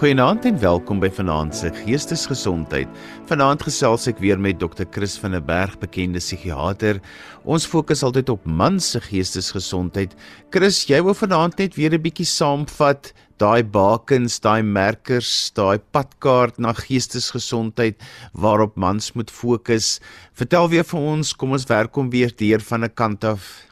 [0.00, 2.88] Goeienaand en welkom by Vanaand se Geestesgesondheid.
[3.28, 4.86] Vanaand gesels ek weer met Dr.
[4.88, 7.02] Chris van der Berg, bekende psigiater.
[7.44, 10.16] Ons fokus altyd op mans se geestesgesondheid.
[10.56, 16.56] Chris, jy wou vanaand net weer 'n bietjie saamvat daai bakens, daai merkers, daai padkaart
[16.56, 18.00] na geestesgesondheid
[18.32, 20.00] waarop mans moet fokus.
[20.32, 23.68] Vertel weer vir ons, kom ons werk hom weer deur van 'n kant af.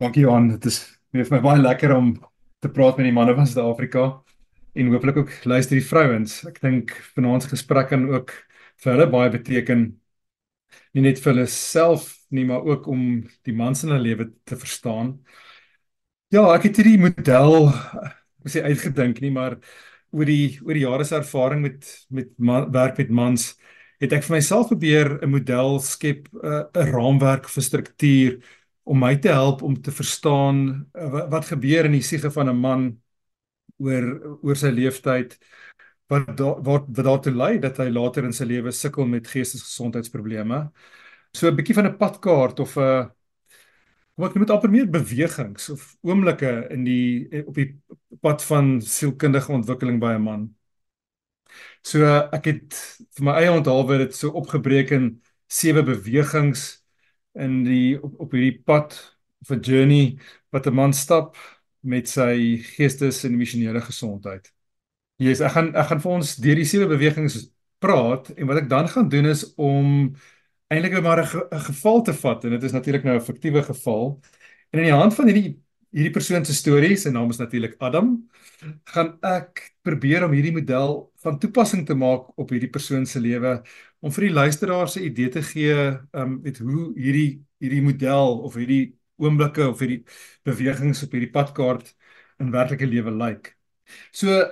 [0.00, 2.16] Dankie Johan, dit is vir my baie lekker om
[2.60, 4.24] te praat met die manne van Suid-Afrika
[4.76, 6.42] en hopelik ook luister die vrouens.
[6.48, 8.34] Ek dink vanaand se gesprek kan ook
[8.82, 9.86] vir hulle baie beteken
[10.96, 13.02] nie net vir hulle self nie, maar ook om
[13.46, 15.16] die mans in hulle lewe te verstaan.
[16.34, 17.70] Ja, ek het hierdie model
[18.46, 19.58] sê uitgedink nie, maar
[20.14, 23.54] oor die oor die jare se ervaring met met man, werk met mans
[24.02, 28.32] het ek vir myself probeer 'n model skep, 'n uh, raamwerk vir struktuur
[28.84, 32.50] om my te help om te verstaan uh, wat, wat gebeur in die siege van
[32.50, 32.82] 'n man
[33.78, 35.36] oor oor sy lewenstyd
[36.08, 40.70] wat da, wat daartoe lei dat hy later in sy lewe sukkel met geestesgesondheidsprobleme.
[41.34, 43.10] So 'n bietjie van 'n padkaart of 'n
[44.16, 47.76] kom ek noem dit amper meer bewegings of oomblikke in die op die
[48.20, 50.54] pad van sielkundige ontwikkeling by 'n man.
[51.82, 52.74] So ek het
[53.16, 56.82] vir my eie onthaalwe dit so opgebreek in sewe bewegings
[57.34, 58.96] in die op, op hierdie pad
[59.42, 60.18] of 'n journey
[60.50, 61.36] wat 'n man stap
[61.86, 64.50] met sy geestes en emosionele gesondheid.
[65.22, 67.38] Jesus, ek gaan ek gaan vir ons deur die sewe bewegings
[67.80, 70.14] praat en wat ek dan gaan doen is om
[70.72, 74.20] eintlik maar 'n geval te vat en dit is natuurlik nou 'n fiktiewe geval.
[74.72, 75.60] En in die hand van hierdie
[75.96, 78.28] hierdie persoon se stories, sy naam is natuurlik Adam,
[78.84, 83.62] gaan ek probeer om hierdie model van toepassing te maak op hierdie persoon se lewe
[84.00, 88.54] om vir die luisteraars 'n idee te gee um met hoe hierdie hierdie model of
[88.54, 90.02] hierdie oomblikke of hierdie
[90.46, 91.92] bewegings op hierdie padkaart
[92.42, 93.52] in werklike lewe lyk.
[94.12, 94.42] So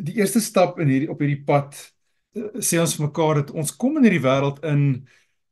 [0.00, 1.76] die eerste stap in hierdie op hierdie pad
[2.36, 4.84] eh, sê ons vir mekaar dat ons kom in hierdie wêreld in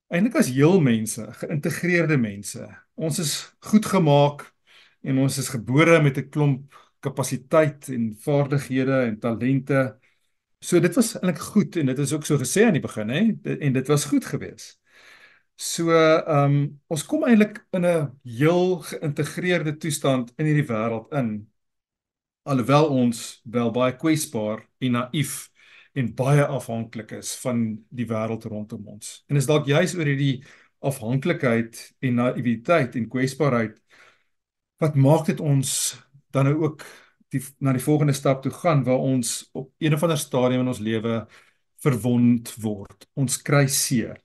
[0.09, 2.65] eintlik as heel mense, geïntegreerde mense.
[2.97, 3.33] Ons is
[3.69, 4.47] goed gemaak
[5.05, 9.99] en ons is gebore met 'n klomp kapasiteit en vaardighede en talente.
[10.61, 13.23] So dit was eintlik goed en dit is ook so gesê aan die begin hè
[13.61, 14.79] en dit was goed geweest.
[15.59, 21.51] So ehm um, ons kom eintlik in 'n heel geïntegreerde toestand in hierdie wêreld in.
[22.47, 25.51] Alhoewel ons wel baie kwesbaar en naïef
[25.99, 27.59] en baie afhanklik is van
[27.91, 29.25] die wêreld rondom ons.
[29.27, 30.45] En is dalk juis oor hierdie
[30.79, 31.75] afhanklikheid
[32.07, 33.75] en naïwiteit en kwesbaarheid
[34.79, 35.97] wat maak dit ons
[36.31, 36.87] dan nou ook
[37.35, 40.69] die na die volgende stap toe gaan waar ons op een of ander stadium in
[40.69, 41.27] ons lewe
[41.83, 43.11] verwond word.
[43.15, 44.23] Ons kry seer.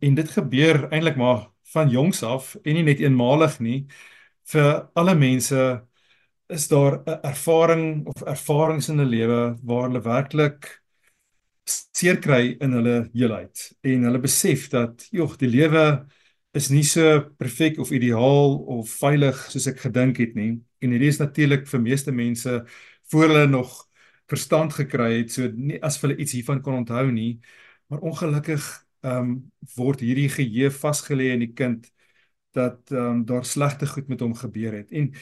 [0.00, 3.78] En dit gebeur eintlik maar van jongs af en nie net eenmalig nie.
[4.44, 5.60] Vir alle mense
[6.48, 10.82] is daar 'n ervaring of ervarings in 'n lewe waar hulle werklik
[11.64, 13.72] seer kry in hulle heelheid.
[13.82, 16.06] En hulle besef dat jog die lewe
[16.52, 20.60] is nie so perfek of ideaal of veilig soos ek gedink het nie.
[20.80, 22.64] En hierdie is natuurlik vir meeste mense
[23.10, 23.88] voor hulle nog
[24.28, 27.40] verstand gekry het so nie as hulle iets hiervan kon onthou nie.
[27.88, 29.34] Maar ongelukkig ehm um,
[29.76, 31.86] word hierdie geheue vasgelê in die kind
[32.56, 34.90] dat ehm um, daar slegte goed met hom gebeur het.
[34.90, 35.12] En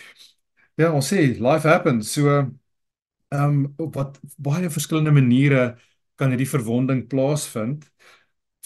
[0.81, 2.13] ja, ons sê life happens.
[2.13, 5.75] So ehm um, wat baie verskillende maniere
[6.17, 7.89] kan hierdie verwonding plaasvind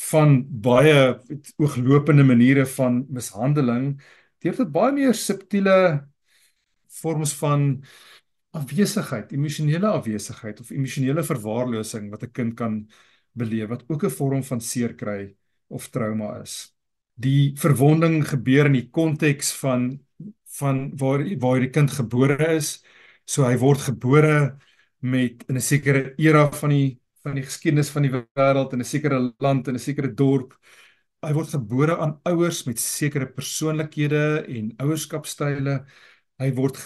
[0.09, 1.19] van baie
[1.57, 3.97] ooglopende maniere van mishandeling
[4.45, 5.75] deur tot baie meer subtiele
[7.01, 7.65] vorms van
[8.57, 12.75] afwesigheid, emosionele afwesigheid of emosionele verwaarlosing wat 'n kind kan
[13.39, 15.35] beleef wat ook 'n vorm van seer kry
[15.69, 16.75] of trauma is.
[17.15, 20.01] Die verwonding gebeur in die konteks van
[20.59, 22.83] van waar waar die kind gebore is.
[23.25, 24.59] So hy word gebore
[25.01, 28.85] met in 'n sekere era van die van die geskiedenis van die wêreld in 'n
[28.85, 30.57] sekere land en 'n sekere dorp.
[31.23, 35.85] Hy word gebore aan ouers met sekere persoonlikhede en ouerskapstyle.
[36.39, 36.79] Hy word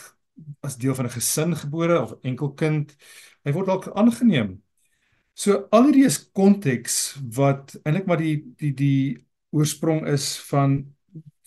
[0.63, 2.97] as deel van 'n gesin gebore of enkel kind.
[3.45, 4.62] Hy word dalk aangeneem
[5.35, 6.97] So al hierdie is konteks
[7.37, 8.99] wat eintlik maar die die die
[9.57, 10.83] oorsprong is van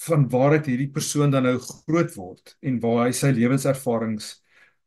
[0.05, 4.31] van waaruit hierdie persoon dan nou groot word en waar hy sy lewenservarings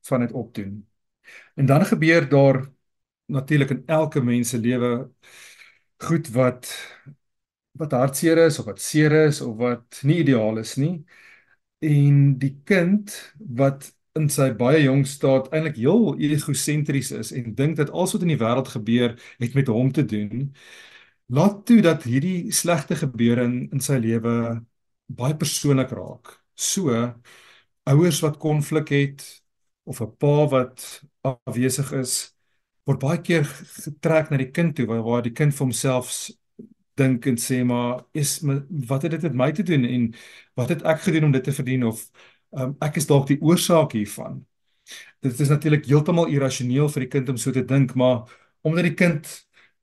[0.08, 0.74] van dit opdoen.
[1.58, 2.60] En dan gebeur daar
[3.26, 5.08] natuurlik in elke mens se lewe
[5.98, 6.68] goed wat
[7.78, 11.04] wat hartseer is of wat seer is of wat nie ideaal is nie.
[11.84, 17.76] En die kind wat in sy baie jong staat eintlik heel egosentries is en dink
[17.78, 20.52] dat alles wat in die wêreld gebeur het met hom te doen.
[21.28, 24.34] Laat toe dat hierdie slegte gebeure in in sy lewe
[25.06, 26.34] baie persoonlik raak.
[26.54, 26.92] So
[27.88, 29.42] ouers wat konflik het
[29.84, 32.34] of 'n pa wat afwesig is
[32.84, 33.44] word baie keer
[33.84, 36.30] getrek na die kind toe waar waar die kind vir homself
[36.98, 38.56] dink en sê maar is my,
[38.88, 40.14] wat het dit met my te doen en
[40.58, 42.02] wat het ek gedoen om dit te verdien of
[42.52, 44.42] um, ek is dalk die oorsaak hiervan.
[45.24, 48.28] Dit is natuurlik heeltemal irrasioneel vir die kind om so te dink, maar
[48.66, 49.28] omdat die kind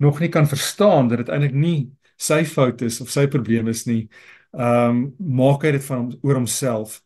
[0.02, 1.80] nog nie kan verstaan dat dit eintlik nie
[2.18, 4.06] sy fout is of sy probleem is nie,
[4.56, 7.02] ehm um, maak hy dit van hom oor homself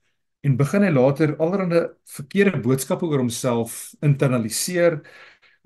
[0.46, 1.82] en begin hy later allerlei
[2.14, 5.00] verkeerde boodskappe oor homself internaliseer,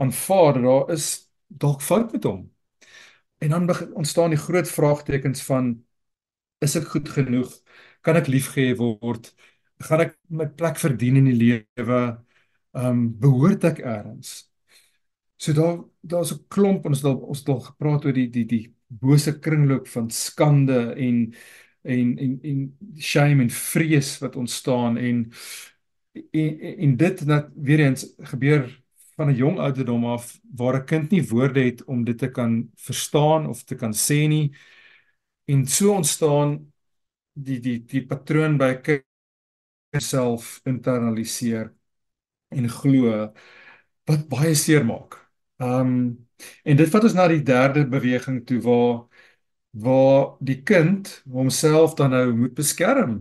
[0.02, 1.08] aanvaar dat daar is
[1.48, 2.48] dalk fout met hom.
[3.44, 5.86] En dan begin ontstaan die groot vraagtekens van
[6.64, 7.52] is ek goed genoeg?
[8.02, 9.34] Kan ek liefgehê word?
[9.82, 12.02] Gaan ek my plek verdien in die lewe?
[12.74, 14.48] Um, behoort ek eers?
[15.38, 18.76] So daar daar's 'n klomp ons het ons het al gepraat oor die die die
[18.88, 21.34] bose kringloop van skande en
[21.84, 25.32] en en en shame en vrees wat ontstaan en
[26.32, 28.84] en, en dit dat weer eens gebeur
[29.16, 32.70] van 'n jong ouderdom af waar 'n kind nie woorde het om dit te kan
[32.76, 34.56] verstaan of te kan sê nie
[35.46, 36.74] en so ontstaan
[37.34, 39.06] die die die patroon by 'n kind
[40.02, 41.74] self internaliseer
[42.50, 43.12] en glo
[44.10, 45.20] wat baie seer maak
[45.62, 46.28] Ehm um,
[46.68, 49.06] en dit vat ons na die derde beweging toe waar
[49.86, 53.14] waar die kind homself dan nou moet beskerm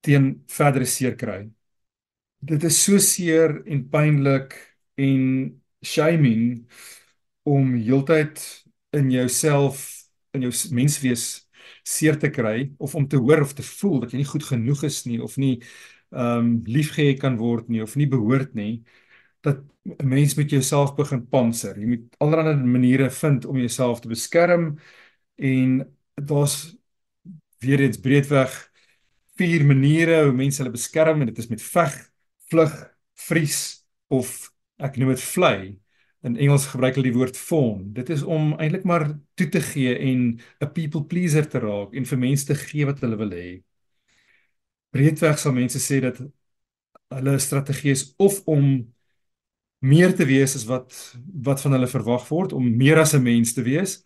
[0.00, 1.46] teen verdere seer kry.
[2.40, 4.54] Dit is so seer en pynlik
[5.00, 5.22] en
[5.84, 6.66] shaming
[7.46, 8.40] om heeltyd
[8.96, 9.84] in jouself
[10.36, 11.26] in jou menswees
[11.86, 14.84] seer te kry of om te hoor of te voel dat jy nie goed genoeg
[14.88, 15.56] is nie of nie
[16.10, 18.82] ehm um, liefgehê kan word nie of nie behoort nie
[19.42, 21.78] dat 'n mens met jouself begin panser.
[21.78, 24.78] Jy moet allerlei maniere vind om jouself te beskerm
[25.36, 26.76] en daar's
[27.58, 28.72] weer eens breedweg
[29.36, 31.96] vier maniere hoe mense hulle beskerm en dit is met veg,
[32.50, 32.74] vlug,
[33.28, 33.58] vries
[34.08, 35.58] of ek noem dit vlei.
[36.26, 37.92] In Engels gebruik hulle die woord fawn.
[37.94, 39.06] Dit is om eintlik maar
[39.38, 43.00] toe te gee en 'n people pleaser te raak en vir mense te gee wat
[43.00, 43.62] hulle wil hê.
[44.90, 46.20] Breedweg sal mense sê dat
[47.14, 48.94] hulle strategie is of om
[49.78, 50.94] meer te wees as wat
[51.48, 54.02] wat van hulle verwag word om meer as 'n mens te wees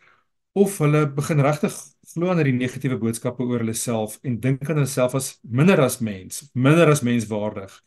[0.52, 1.74] of hulle begin regtig
[2.12, 5.80] glo aan die negatiewe boodskappe oor hulle self en dink aan hulle self as minder
[5.80, 7.82] as mens, minder as menswaardig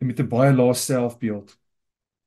[0.00, 1.58] en met 'n baie lae selfbeeld.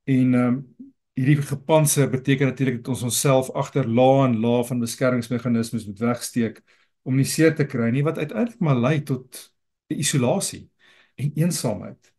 [0.04, 0.76] En ehm um,
[1.14, 6.62] hierdie gepanse beteken natuurlik dat ons onsself agter lae en lae van beskermingsmeganismes moet wegsteek
[7.02, 9.51] om nie seer te kry nie wat uiteindelik maar lei tot
[9.98, 10.68] isolasie
[11.16, 12.12] en eensaamheid.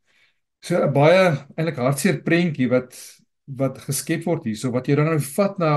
[0.61, 2.95] So 'n baie eintlik hartseer prentjie wat
[3.45, 5.71] wat geskep word hierso wat jy dan nou vat na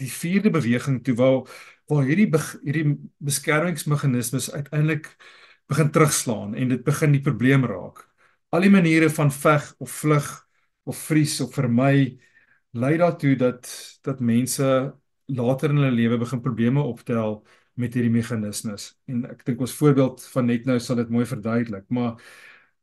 [0.00, 1.42] die vierde beweging toe waar
[1.90, 2.30] waar hierdie
[2.64, 5.10] hierdie beskermingsmeganismes uiteindelik
[5.68, 8.06] begin terugslaan en dit begin die probleem raak.
[8.52, 10.28] Al die maniere van veg of vlug
[10.84, 12.18] of vries of vermy
[12.72, 13.68] lei daartoe dat
[14.02, 14.94] dat mense
[15.26, 17.42] later in hulle lewe begin probleme optel
[17.74, 18.92] met hierdie meganismes.
[19.08, 22.16] En ek dink ons voorbeeld van net nou sal dit mooi verduidelik, maar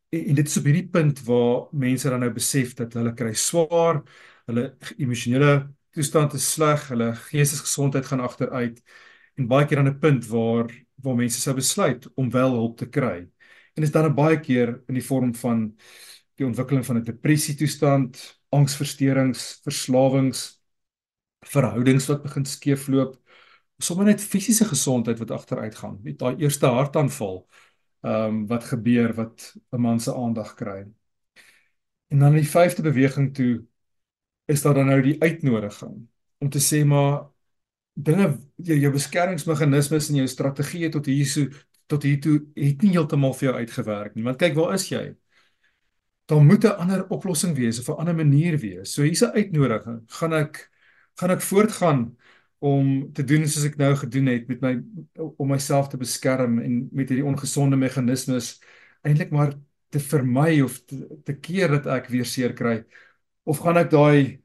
[0.10, 3.34] en, en dit is op hierdie punt waar mense dan nou besef dat hulle kry
[3.38, 4.02] swaar,
[4.50, 4.66] hulle
[4.98, 8.82] emosionele toestand is sleg, hulle geestesgesondheid gaan agteruit
[9.40, 10.70] en baie keer aan 'n punt waar
[11.04, 13.24] waar mense sou besluit om wel hulp te kry.
[13.74, 15.76] En dit is dan baie keer in die vorm van
[16.36, 20.60] die ontwikkeling van 'n depressie toestand, angsversteurings, verslawings,
[21.46, 23.16] verhoudings wat begin skeefloop,
[23.80, 26.00] sommer net fisiese gesondheid wat agteruit gaan.
[26.04, 27.48] Met daai eerste hartaanval
[28.02, 30.88] ehm um, wat gebeur wat 'n man se aandag kry.
[32.08, 33.66] En dan in die vyfde beweging toe
[34.46, 36.08] is daar dan nou die uitnodiging
[36.38, 37.28] om te sê maar
[37.94, 41.48] dinge jou, jou beskermingsmeganismes en jou strategieë tot hier so
[41.90, 44.24] tot hier toe het nie heeltemal vir jou uitgewerk nie.
[44.24, 45.16] Want kyk, waar is jy?
[46.30, 48.94] Daar moet 'n ander oplossing wees of 'n ander manier wees.
[48.94, 50.04] So hier's 'n uitnodiging.
[50.08, 50.70] Gaan ek
[51.16, 52.18] gaan ek voortgaan
[52.60, 54.74] om te doen soos ek nou gedoen het met my
[55.40, 58.58] om myself te beskerm en met hierdie ongesonde meganismes
[59.08, 59.54] eintlik maar
[59.90, 62.82] te vermy of te, te keer dat ek weer seer kry.
[63.48, 64.42] Of gaan ek daai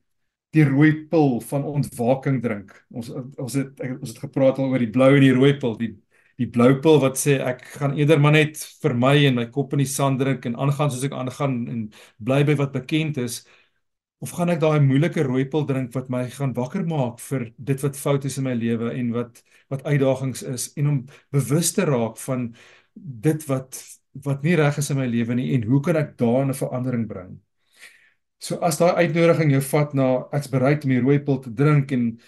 [0.55, 2.73] die rooi pil van ontwaking drink?
[2.95, 5.77] Ons ons het ek, ons het gepraat al oor die blou en die rooi pil.
[5.81, 5.93] Die
[6.41, 9.85] die blou pil wat sê ek gaan eerder maar net vermy en my kop in
[9.85, 11.85] die sand drink en aangaan soos ek aangaan en
[12.19, 13.45] bly by wat bekend is
[14.25, 17.99] of gaan ek daai moeilike rooipel drink wat my gaan wakker maak vir dit wat
[18.01, 21.01] fout is in my lewe en wat wat uitdagings is en om
[21.35, 22.47] bewus te raak van
[22.95, 23.81] dit wat
[24.25, 27.07] wat nie reg is in my lewe nie en hoe kan ek daarin 'n verandering
[27.09, 27.33] bring?
[28.39, 32.19] So as daai uitnodiging jou vat na ek's bereid om die rooipel te drink en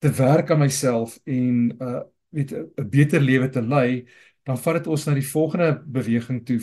[0.00, 2.02] te werk aan myself en uh
[2.34, 4.06] weet 'n beter lewe te lei,
[4.42, 6.58] dan vat dit ons na die volgende beweging toe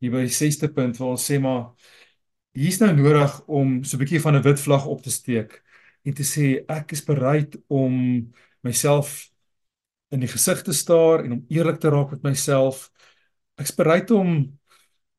[0.00, 1.74] hier by die 6ste punt waar ons sê maar
[2.56, 5.62] hier's nou nodig om so 'n bietjie van 'n wit vlag op te steek
[6.04, 9.30] en te sê ek is bereid om myself
[10.10, 12.90] in die gesig te staar en om eerlik te raak met myself.
[13.56, 14.58] Ek's bereid om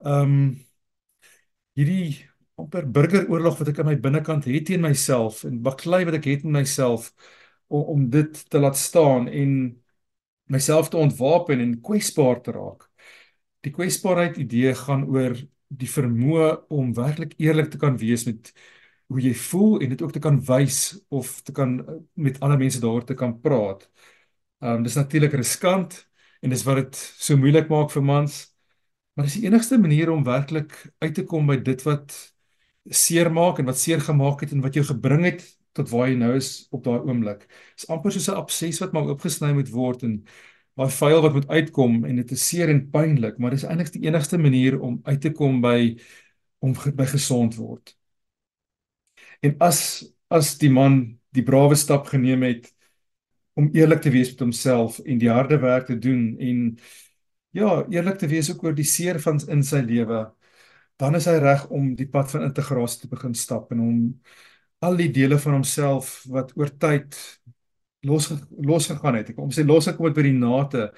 [0.04, 0.66] ehm um,
[1.78, 2.28] hierdie
[2.60, 6.44] amper burgeroorlog wat ek aan my binnekant het teen myself en baklei wat ek het
[6.44, 7.14] in myself
[7.68, 9.54] om, om dit te laat staan en
[10.52, 12.90] myself te ontwapen en kwesbaar te raak.
[13.64, 15.38] Die kwesbaarheid idee gaan oor
[15.72, 18.52] die vermoë om werklik eerlik te kan wees met
[19.12, 21.80] hoe jy voel en dit ook te kan wys of te kan
[22.14, 23.88] met ander mense daaroor te kan praat.
[24.62, 25.96] Ehm um, dis natuurlik riskant
[26.42, 28.42] en dis wat dit so moeilik maak vir mans.
[29.14, 32.16] Maar dis die enigste manier om werklik uit te kom by dit wat
[32.90, 35.44] seer maak en wat seer gemaak het en wat jou gebring het
[35.78, 37.46] tot waar jy nou is op daai oomblik.
[37.76, 40.26] Dis amper soos 'n abses wat maar oopgesny moet word en
[40.82, 44.06] daai vuil wat moet uitkom en dit is seer en pynlik, maar dis eintlik die
[44.08, 45.96] enigste manier om uit te kom by
[46.62, 47.96] om by gesond word.
[49.42, 51.02] En as as die man
[51.36, 52.70] die brawe stap geneem het
[53.60, 56.62] om eerlik te wees met homself en die harde werk te doen en
[57.52, 60.24] ja, eerlik te wees ook oor die seer van in sy lewe,
[61.02, 64.00] dan is hy reg om die pad van integrasie te begin stap en om
[64.82, 67.18] al die dele van homself wat oor tyd
[68.08, 69.32] los losgegaan het.
[69.32, 70.90] Ek kom sê losgekom het by die nate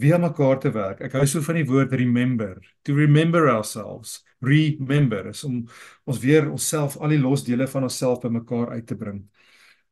[0.00, 1.02] via mekaar te werk.
[1.06, 4.22] Ek hou so van die woord remember, to remember ourselves.
[4.44, 5.62] Remember is om
[6.04, 9.22] ons weer onsself al die losdele van onsself bymekaar uit te bring.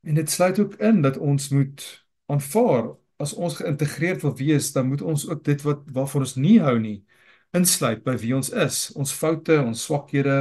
[0.02, 1.84] En dit sluit ook in dat ons moet
[2.26, 2.92] aanvaar
[3.22, 6.78] as ons geïntegreerd wil wees, dan moet ons ook dit wat waarvan ons nie hou
[6.82, 7.02] nie
[7.52, 10.36] insluit by wie ons is, ons foute, ons swakhede,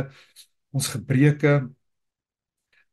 [0.72, 1.58] ons gebreke,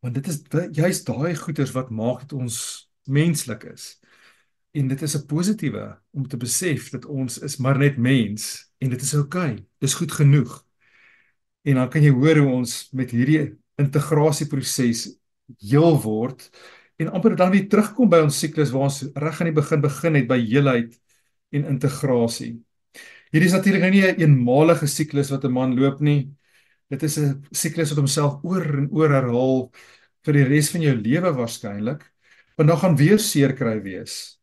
[0.03, 0.43] want dit is
[0.75, 3.99] juist daai goeders wat maak dat ons menslik is.
[4.77, 8.91] En dit is 'n positiewe om te besef dat ons is maar net mens en
[8.91, 9.53] dit is oukei.
[9.53, 9.67] Okay.
[9.79, 10.65] Dis goed genoeg.
[11.63, 15.19] En dan kan jy hoor hoe ons met hierdie integrasieproses
[15.59, 16.51] heel word
[16.97, 20.15] en amper dan weer terugkom by ons siklus waar ons reg aan die begin begin
[20.15, 20.97] het by heelheid
[21.55, 22.59] en integrasie.
[23.33, 26.31] Hierdie is natuurlik nou nie 'n een eenmalige siklus wat 'n man loop nie.
[26.91, 29.71] Dit is 'n siklus wat homself oor en oor herhaal
[30.25, 32.03] vir die res van jou lewe waarskynlik.
[32.59, 34.37] Want daar gaan weer seer kry wees.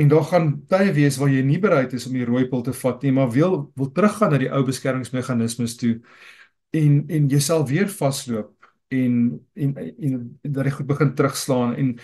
[0.00, 2.72] En daar gaan tye wees waar jy nie bereid is om die rooi pil te
[2.72, 5.98] vat nie, maar wil wil teruggaan na die ou beskermingsmeganismes toe
[6.70, 11.94] en en jouself weer vasloop en en en dat jy goed begin terugslaan en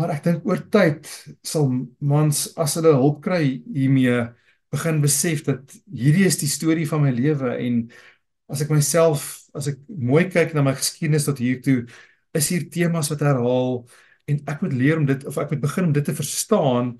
[0.00, 1.08] maar ek dink oor tyd
[1.44, 1.68] sal
[2.00, 3.42] mans as hulle hulp kry
[3.74, 4.16] hiermee
[4.72, 7.82] begin besef dat hierdie is die storie van my lewe en
[8.52, 11.82] as ek myself as ek mooi kyk na my geskiedenis tot hier toe
[12.36, 13.82] is hier temas wat herhaal
[14.32, 16.94] en ek moet leer om dit of ek moet begin om dit te verstaan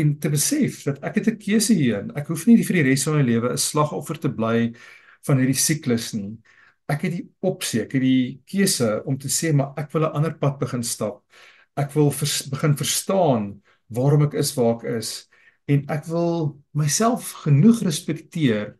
[0.00, 2.08] en te besef dat ek het 'n keuse hier.
[2.16, 4.72] Ek hoef nie vir die res van my lewe 'n slagoffer te bly
[5.26, 6.38] van hierdie siklus nie.
[6.88, 10.14] Ek het die opsie, ek het die keuse om te sê maar ek wil 'n
[10.16, 11.22] ander pad begin stap.
[11.76, 15.28] Ek wil vers, begin verstaan waarom ek is waar ek is
[15.66, 18.76] en ek wil myself genoeg respekteer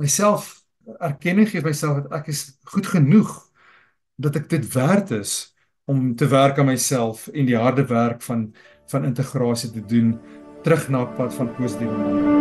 [0.00, 0.62] myself
[0.98, 3.30] erkenning gee myself dat ek is goed genoeg
[4.20, 5.54] dat ek dit werd is
[5.90, 8.50] om te werk aan myself en die harde werk van
[8.90, 10.14] van integrasie te doen
[10.64, 12.38] terug na pad van positiewe manier.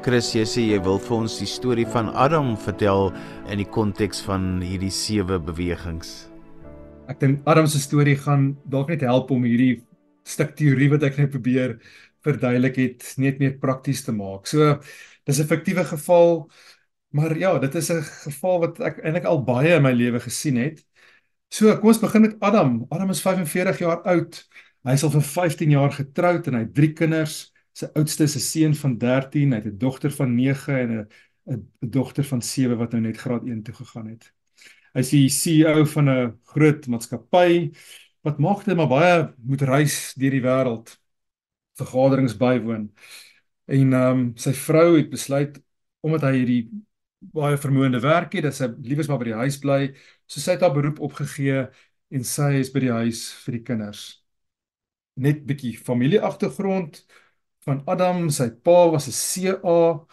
[0.00, 3.12] Chris, jy sê jy wil vir ons die storie van Adam vertel
[3.52, 6.30] in die konteks van hierdie sewe bewegings
[7.10, 9.82] ek dink Adam se storie gaan dalk net help om hierdie
[10.26, 11.78] stuk teorie wat ek net probeer
[12.24, 14.46] verduidelik het net meer prakties te maak.
[14.46, 14.80] So
[15.24, 16.50] dis 'n fiktiewe geval,
[17.10, 20.56] maar ja, dit is 'n geval wat ek eintlik al baie in my lewe gesien
[20.56, 20.84] het.
[21.50, 22.86] So kom ons begin met Adam.
[22.90, 24.48] Adam is 45 jaar oud.
[24.84, 27.52] Hy is al vir 15 jaar getroud en hy het drie kinders.
[27.72, 31.08] Sy oudste is 'n seun van 13, hy het 'n dogter van 9 en 'n
[31.50, 34.32] 'n dogter van 7 wat nou net graad 1 toe gegaan het.
[34.94, 37.70] Hy's die CEO van 'n groot maatskappy
[38.22, 40.99] wat maak dit maar baie moet reis deur die wêreld
[41.78, 42.90] vergaderings bywoon.
[43.70, 45.60] En ehm um, sy vrou het besluit
[46.00, 46.62] omdat hy hierdie
[47.20, 49.80] baie vermoënde werk het dat sy liewes maar by die huis bly,
[50.26, 51.66] so sy het haar beroep opgegee
[52.10, 54.04] en sy is by die huis vir die kinders.
[55.20, 57.02] Net bietjie familieagtergrond
[57.66, 60.06] van Adam, sy pa was 'n CA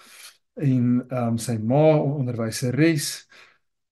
[0.55, 3.27] en ehm um, sy ma onderwyseres.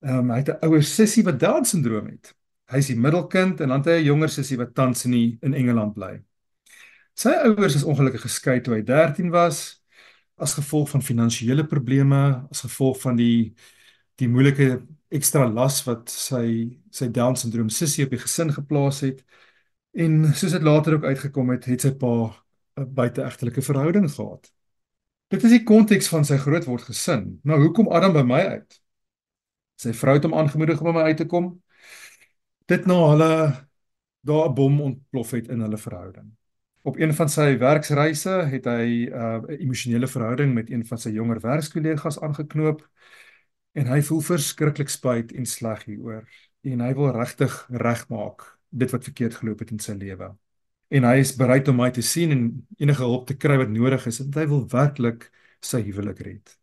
[0.04, 2.36] Ehm um, hy het 'n ouer sussie wat Down syndroom het.
[2.72, 5.38] Hy is die middelkind en dan het hy 'n jonger sussie wat tans in die,
[5.42, 6.22] in Engeland bly.
[7.16, 9.62] Sy ouers is ongelukkig geskei toe hy 13 was
[10.36, 12.18] as gevolg van finansiële probleme,
[12.52, 13.56] as gevolg van die
[14.20, 14.80] die moeilike
[15.12, 16.46] ekstra las wat sy
[16.92, 19.24] sy Down syndroom sussie op die gesin geplaas het.
[19.96, 22.32] En soos dit later ook uitgekom het, het sy pa
[22.80, 24.52] 'n buiteegtelike verhouding gehad.
[25.30, 27.40] Dit is die konteks van sy grootword gesin.
[27.44, 28.82] Nou hoekom Adam by my uit?
[29.76, 31.64] Sy vrou het hom aangemoedig om by my uit te kom.
[32.68, 33.32] Dit na hulle
[34.22, 36.32] daar 'n bom ontplof het in hulle verhouding.
[36.86, 39.14] Op een van sy werksreise het hy 'n
[39.50, 42.84] uh, emosionele verhouding met een van sy jonger werkskollegas aangeknoop
[43.74, 46.28] en hy voel verskriklik spyt en sleg hieroor
[46.62, 50.30] en hy wil regtig regmaak dit wat verkeerd geloop het in sy lewe.
[50.90, 54.06] En hy is bereid om my te sien en enige hulp te kry wat nodig
[54.06, 56.58] is want hy wil werklik sy huwelik red.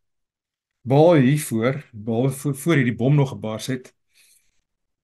[0.86, 3.90] Baie hiervoor, baie voor, voor hierdie bom nog gebars het,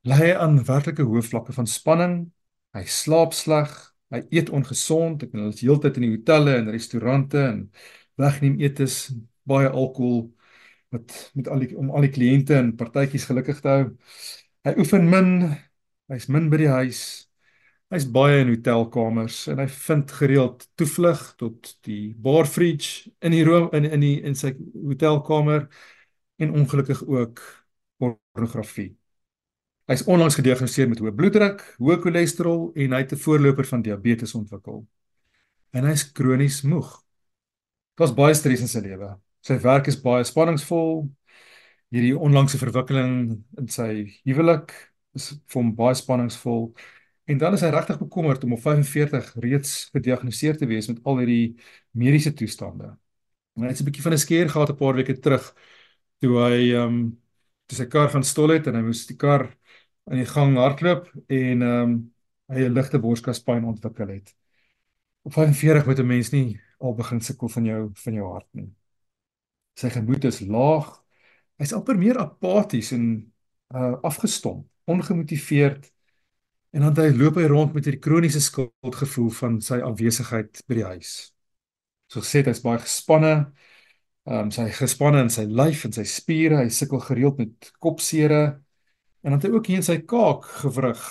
[0.06, 2.16] lê hy aan werklike hoë vlakke van spanning.
[2.74, 6.70] Hy slaap sleg, hy eet ongesond, ek bedoel, hy is heeltyd in die hotelle en
[6.72, 7.62] restaurante en
[8.20, 8.98] wegneem etes,
[9.48, 10.28] baie alkohol
[10.94, 13.82] wat met al die om al die kliënte en partytjies gelukkig te hou.
[14.66, 15.32] Hy oefen min,
[16.12, 17.02] hy's min by die huis.
[17.92, 23.44] Hy's baie in hotelkamers en hy vind gereeld toevlug tot die bar fridge in die
[23.48, 25.68] room in in die in sy hotelkamer
[26.38, 27.42] en ongelukkig ook
[27.98, 28.97] pornografie.
[29.88, 34.34] Hy's onlangs gediagnoseer met hoë bloeddruk, hoë cholesterol en hy het 'n voorloper van diabetes
[34.34, 34.86] ontwikkel.
[35.72, 36.90] En hy's kronies moeg.
[37.96, 39.16] Daar's baie stres in sy lewe.
[39.40, 41.08] Sy werk is baie spanningsvol.
[41.90, 44.72] Hierdie onlangse verwikkeling in sy huwelik
[45.14, 46.74] is vir hom baie spanningsvol.
[47.26, 51.18] En dan is hy regtig bekommerd om op 45 reeds gediagnoseer te wees met al
[51.18, 51.56] hierdie
[51.92, 52.96] mediese toestande.
[53.56, 55.54] En hy het 'n bietjie van 'n skeer gehad 'n paar weke terug
[56.20, 57.18] toe hy ehm um,
[57.66, 59.48] toe sy kar gaan stol het en hy moes die kar
[60.10, 61.98] in die gang hardloop en ehm um,
[62.48, 64.34] hy 'n ligte borskaspyn ontwikkel het.
[65.22, 68.70] Op 45 moet 'n mens nie al begin sukkel van jou van jou hart nie.
[69.74, 71.04] Sy gemoed is laag.
[71.58, 73.32] Hy's amper meer apaties en
[73.74, 75.92] uh afgestomp, ongemotiveerd.
[76.70, 80.84] En dan hy loop hy rond met hierdie kroniese skuldgevoel van sy afwesigheid by die
[80.84, 81.12] huis.
[82.08, 83.52] So gesê hy's baie gespanne.
[84.28, 88.62] Ehm um, sy gespanne in sy lyf en sy spiere, hy sukkel gereeld met kopseere
[89.22, 91.02] En dan het hy ook hier in sy kaak gewrig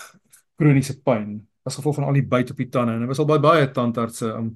[0.58, 3.28] kroniese pyn as gevolg van al die byt op die tande en hy was al
[3.30, 4.54] baie baie tandartse om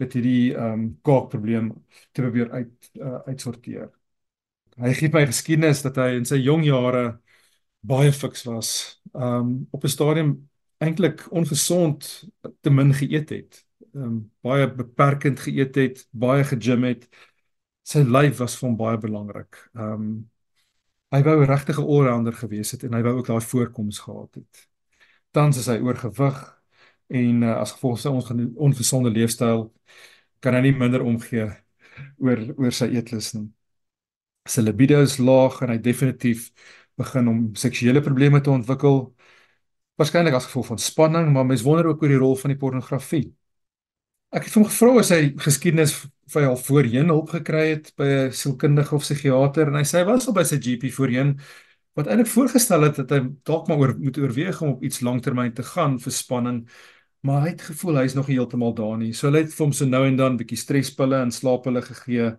[0.00, 1.72] met hierdie ehm um, kaakprobleem
[2.12, 3.88] te probeer uit uh, uitsorteer.
[4.80, 7.04] Hy gee my geskiedenis dat hy in sy jong jare
[7.80, 8.70] baie fiks was.
[9.12, 10.30] Ehm um, op 'n stadium
[10.80, 12.08] eintlik ongesond
[12.60, 13.64] te min geëet het.
[13.94, 17.08] Ehm um, baie beperkend geëet het, baie gegym het.
[17.82, 19.68] Sy lyf was vir hom baie belangrik.
[19.74, 20.30] Ehm um,
[21.10, 24.68] Hy wou regtig 'n allrounder gewees het en hy wou ook daai voorkoms gehad het.
[25.30, 26.38] Tans is hy oorgewig
[27.08, 29.72] en uh, as gevolg van sy ongesonde leefstyl
[30.40, 31.48] kan hy nie minder omgee
[32.18, 33.48] oor oor sy eetlus nie.
[34.48, 36.50] Sy libido is laag en hy definitief
[36.98, 39.02] begin om seksuele probleme te ontwikkel.
[39.98, 43.26] Waarskynlik as gevolg van spanning, maar mens wonder ook oor die rol van die pornografie.
[44.30, 45.96] Ek het hom gevra as hy geskiedenis
[46.32, 50.04] vir al voorheen hulp gekry het by 'n sielkundige of psigiater en hy sê hy
[50.12, 51.38] was al by sy GP voorheen
[51.96, 55.52] wat eintlik voorgestel het dat hy dalk maar oor moet oorweeg om op iets langtermyn
[55.54, 56.66] te gaan vir spanning
[57.22, 59.12] maar hy het gevoel hy is nog heeltemal daar nie.
[59.12, 62.30] So hy het vir hom so nou en dan bietjie stresspille en slaappille gegee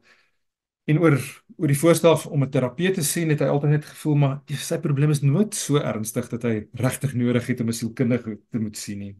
[0.89, 1.17] en oor
[1.57, 4.35] oor die voorstel om 'n terapeut te sien het hy altyd net gevoel maar
[4.69, 8.59] sy probleem is nooit so ernstig dat hy regtig nodig het om 'n sielkundige te
[8.59, 9.15] moet sien nie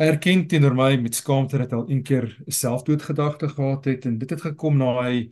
[0.00, 4.14] Hy erken teenoor my met skaamte dat hy al een keer selfdoodgedagte gehad het en
[4.22, 5.26] dit het gekom na hy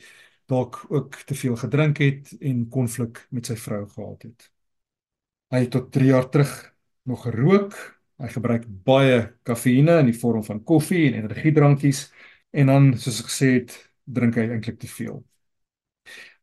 [0.53, 4.51] dalk ook te veel gedrink het en konflik met sy vrou gehad het.
[5.49, 6.53] Hy het tot 3 jaar terug
[7.09, 7.79] nog gerook.
[8.21, 12.05] Hy gebruik baie kafeïne in die vorm van koffie en energiedrankies
[12.53, 15.23] en dan soos ek gesê het, drink hy eintlik te veel.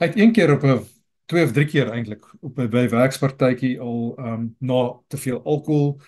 [0.01, 0.81] Hy het een keer op 'n
[1.29, 5.43] twee of drie keer eintlik op 'n by werkspartytjie al ehm um, na te veel
[5.43, 5.99] alkohol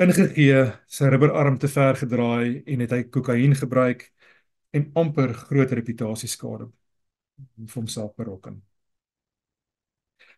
[0.00, 4.06] ingegee, sy rubberarm te ver gedraai en het hy kokain gebruik
[4.72, 6.68] en amper groot reputasieskade
[7.66, 8.62] vir homself berokken.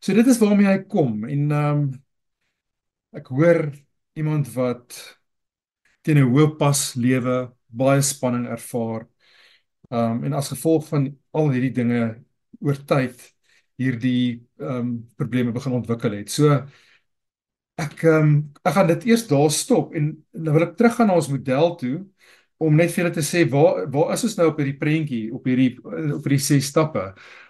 [0.01, 1.87] So dit is waarmee hy kom en ehm um,
[3.15, 3.69] ek hoor
[4.19, 4.97] iemand wat
[6.03, 7.37] teen 'n hoë pas lewe,
[7.69, 9.07] baie spanning ervaar.
[9.91, 12.03] Ehm um, en as gevolg van al hierdie dinge
[12.61, 13.17] oor tyd
[13.79, 16.31] hierdie ehm um, probleme begin ontwikkel het.
[16.31, 16.51] So
[17.81, 21.19] ek ehm um, ek gaan dit eers daar stop en nou wil ek teruggaan na
[21.19, 21.97] ons model toe
[22.63, 25.47] om net vir julle te sê waar waar is ons nou op hierdie prentjie op
[25.49, 27.03] hierdie op hierdie ses stappe.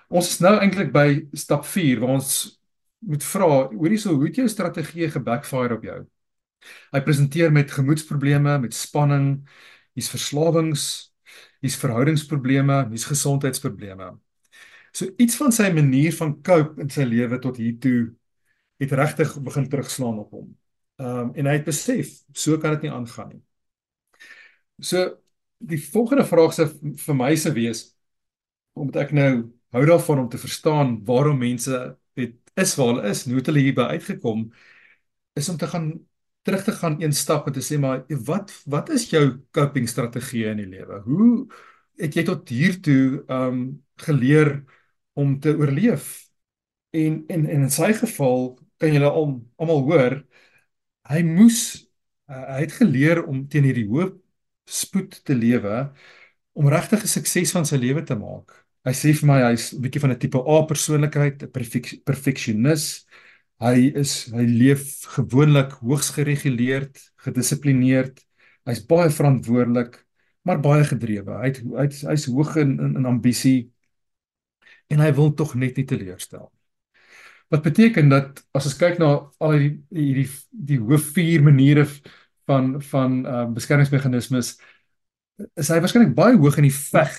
[0.09, 2.31] Ons is nou eintlik by stap 4 waar ons
[3.05, 6.01] moet vra hoorie so hoe het jou strategie gebackfire op jou?
[6.95, 9.43] Hy presenteer met gemoedsprobleme, met spanning,
[9.93, 10.85] hier's verslawings,
[11.61, 14.15] hier's verhoudingsprobleme, hier's gesondheidsprobleme.
[14.95, 17.99] So iets van sy manier van cope in sy lewe tot hier toe
[18.85, 20.53] het regtig begin terugslaan op hom.
[21.01, 23.43] Ehm um, en hy het besef, so kan dit nie aangaan nie.
[24.79, 25.17] So
[25.59, 26.69] die volgende vraag se
[27.07, 27.85] vir my se wees
[28.75, 29.31] omdat ek nou
[29.75, 31.79] hou daarvan om te verstaan waarom mense
[32.19, 34.49] het is waar hulle is, hoe het hulle hierby uitgekom
[35.39, 35.89] is om te gaan
[36.45, 39.25] terug te gaan een stap en te sê maar wat wat is jou
[39.57, 41.01] coping strategie in die lewe?
[41.07, 41.47] Hoe
[41.99, 43.61] het jy tot hier toe um
[44.05, 44.65] geleer
[45.15, 46.29] om te oorleef?
[46.91, 50.19] En en, en in sy geval kan julle al almal hoor
[51.11, 51.61] hy moes
[52.31, 54.11] uh, hy het geleer om teen hierdie hoë
[54.81, 55.91] spoed te lewe
[56.55, 58.53] om regtig 'n sukses van sy lewe te maak.
[58.87, 61.51] Hy sê vir my hy's 'n bietjie van 'n tipe A persoonlikheid, 'n
[62.05, 63.07] perfeksionis.
[63.61, 68.21] Hy is hy leef gewoonlik hoogs gereguleerd, gedissiplineerd.
[68.67, 69.99] Hy's baie verantwoordelik,
[70.45, 71.33] maar baie gedrewe.
[71.43, 71.51] Hy
[71.83, 73.71] hy's hy's hoog in, in in ambisie
[74.95, 76.49] en hy wil tog net nie teleurstel.
[77.53, 81.87] Wat beteken dat as ons kyk na al hierdie hierdie die hoof vier maniere
[82.49, 84.55] van van uh, beskermingsmeganismes
[85.59, 87.15] is hy waarskynlik baie hoog in die veg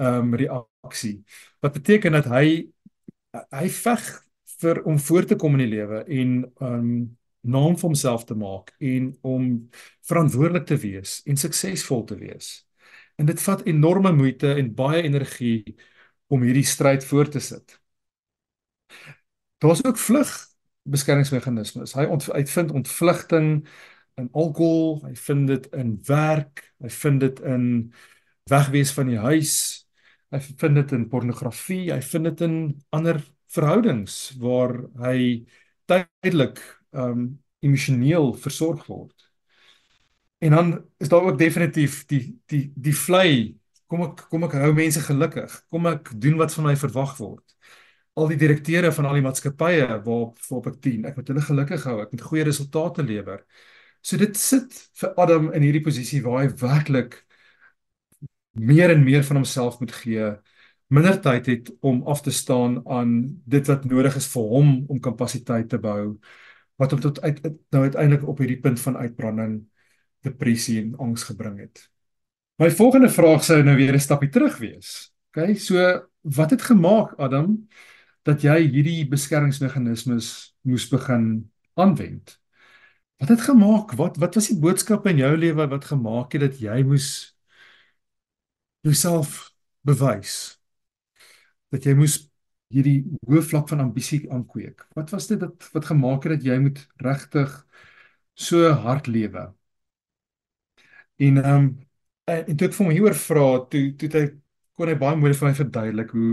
[0.00, 1.18] ehm um, reaksie.
[1.60, 2.46] Wat beteken dat hy
[3.52, 4.06] hy veg
[4.62, 6.88] vir om voor te kom in die lewe en um
[7.42, 9.46] naam vir homself te maak en om
[10.06, 12.52] verantwoordelik te wees en suksesvol te wees.
[13.18, 15.74] En dit vat enorme moeite en baie energie
[16.32, 17.81] om hierdie stryd voort te sit.
[19.62, 20.30] Daar's ook vlug
[20.82, 21.94] beskermingsmeganismes.
[21.94, 23.52] Hy ont, uitvind ontvlugting
[24.18, 27.68] in alkohol, hy vind dit in werk, hy vind dit in
[28.50, 29.54] wegwees van die huis,
[30.34, 32.56] hy vind dit in pornografie, hy vind dit in
[32.90, 33.22] ander
[33.52, 35.44] verhoudings waar hy
[35.86, 36.58] tydelik
[36.90, 39.14] um emosioneel versorg word.
[40.42, 43.54] En dan is daar ook definitief die die die vlei
[43.86, 45.54] kom ek kom ek hou mense gelukkig.
[45.70, 47.44] Kom ek doen wat van my verwag word.
[48.14, 51.84] Al die direkteure van al die maatskappye waarop waarop ek dien, ek moet hulle gelukkig
[51.88, 53.44] hou, ek moet goeie resultate lewer.
[54.02, 57.22] So dit sit vir Adam in hierdie posisie waar hy werklik
[58.52, 60.32] meer en meer van homself moet gee
[60.92, 63.12] minder tyd het om af te staan aan
[63.48, 66.18] dit wat nodig is vir hom om kapasiteit te bou
[66.80, 67.40] wat hom tot uit
[67.72, 69.54] nou uiteindelik op hierdie punt van uitbranding
[70.26, 71.88] depressie en angs gebring het.
[72.60, 75.12] My volgende vraag sou nou weer 'n stapie terug wees.
[75.32, 75.76] OK, so
[76.20, 77.68] wat het gemaak Adam
[78.26, 80.28] dat jy hierdie beskermingsmeganismes
[80.68, 82.38] moes begin aanwend?
[83.22, 83.94] Wat het gemaak?
[83.98, 87.08] Wat wat was die boodskap in jou lewe wat gemaak het dat jy moes
[88.82, 89.52] jouself
[89.86, 90.62] bewys?
[91.72, 92.18] dat jy moes
[92.72, 94.84] hierdie hoë vlak van ambisie aankweek.
[94.96, 97.56] Wat was dit wat wat gemaak het dat jy moet regtig
[98.48, 99.48] so hard lewe?
[101.16, 101.66] En ehm um,
[102.24, 104.22] en toe ek vir hom hieroor vra, toe toe hy
[104.78, 106.28] kon hy baie mooi vir my verduidelik hoe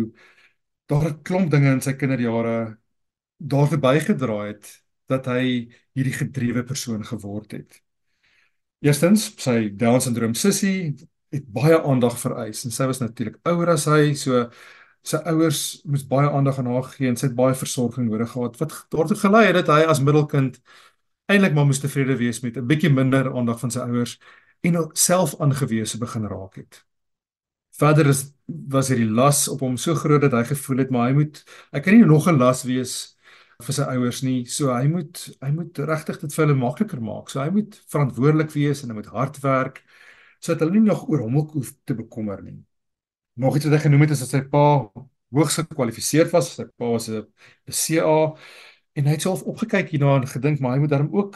[0.89, 2.77] daar 'n klomp dinge in sy kinderjare
[3.37, 7.81] daar verbygedraai het dat hy hierdie gedrewe persoon geword het.
[8.81, 10.95] Eerstens, sy Down syndroom sussie
[11.29, 14.49] het baie aandag vereis en sy was natuurlik ouer as hy, so
[15.03, 18.57] sy ouers moes baie aandag aan haar gee en sy het baie versorging nodig gehad
[18.59, 20.59] wat daartoe gelei het dat hy as middelkind
[21.29, 24.19] eintlik maar moes tevrede wees met 'n bietjie minder aandag van sy ouers
[24.61, 26.88] en self aangewese begin raak het.
[27.79, 28.33] Verder is
[28.73, 31.79] was hierdie las op hom so groot dat hy gevoel het maar hy moet hy
[31.85, 33.15] kan nie nog 'n las wees
[33.65, 34.45] vir sy ouers nie.
[34.45, 37.29] So hy moet hy moet regtig dit vir hulle makliker maak.
[37.29, 39.83] So hy moet verantwoordelik wees en hy moet hard werk
[40.39, 42.59] sodat hulle nie nog oor hom hoef te bekommer nie
[43.39, 44.63] nog iets wat hy genoem het is dat sy pa
[45.35, 46.53] hoogs gekwalifiseerd was.
[46.57, 47.25] Sy pa was 'n
[47.71, 48.35] CA
[48.97, 51.35] en hy het self opgekyk hierna en gedink maar hy moet daarom ook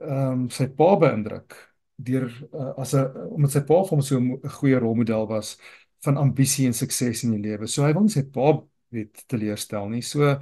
[0.00, 1.56] ehm um, sy pa beïndruk
[1.96, 5.56] deur uh, as 'n omdat sy pa vir hom so 'n goeie rolmodel was
[6.04, 7.66] van ambisie en sukses in die lewe.
[7.66, 10.02] So hy wil nie sy pa weet teleurstel nie.
[10.02, 10.38] So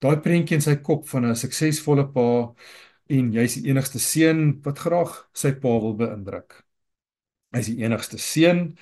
[0.00, 2.54] daai prentjie in sy kop van 'n suksesvolle pa
[3.08, 6.62] en jy's die enigste seun wat graag sy pa wil beïndruk.
[7.54, 8.76] Hy's die enigste seun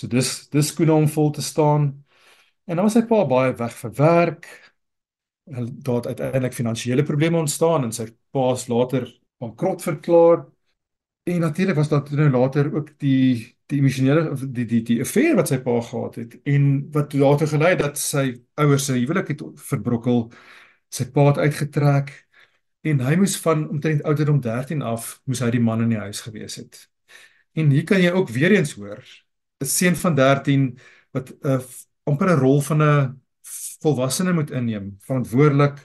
[0.00, 1.90] So dis dis skoene om vol te staan.
[2.64, 4.46] En dan was sy pa baie weg vir werk.
[5.50, 9.04] Daar het uiteindelik finansiële probleme ontstaan en sy pa's later
[9.42, 10.46] bankrot verklaar.
[11.30, 15.50] En natuurlik was daar nou later ook die die emosionele die die die affair wat
[15.52, 18.24] sy pa gehad het en wat later gelei het dat sy
[18.58, 20.24] ouers se huwelik het verbrokkel.
[20.90, 22.10] Sy pa het uitgetrek
[22.90, 26.24] en hy moes van omtrent ouderdom 13 af moes hy die man in die huis
[26.26, 26.80] gewees het.
[27.54, 29.04] En hier kan jy ook weer eens hoor
[29.62, 30.78] 'n seun van 13
[31.12, 31.60] wat 'n uh,
[32.10, 33.20] amper 'n rol van 'n
[33.82, 35.78] volwassene moet inneem, verantwoordelik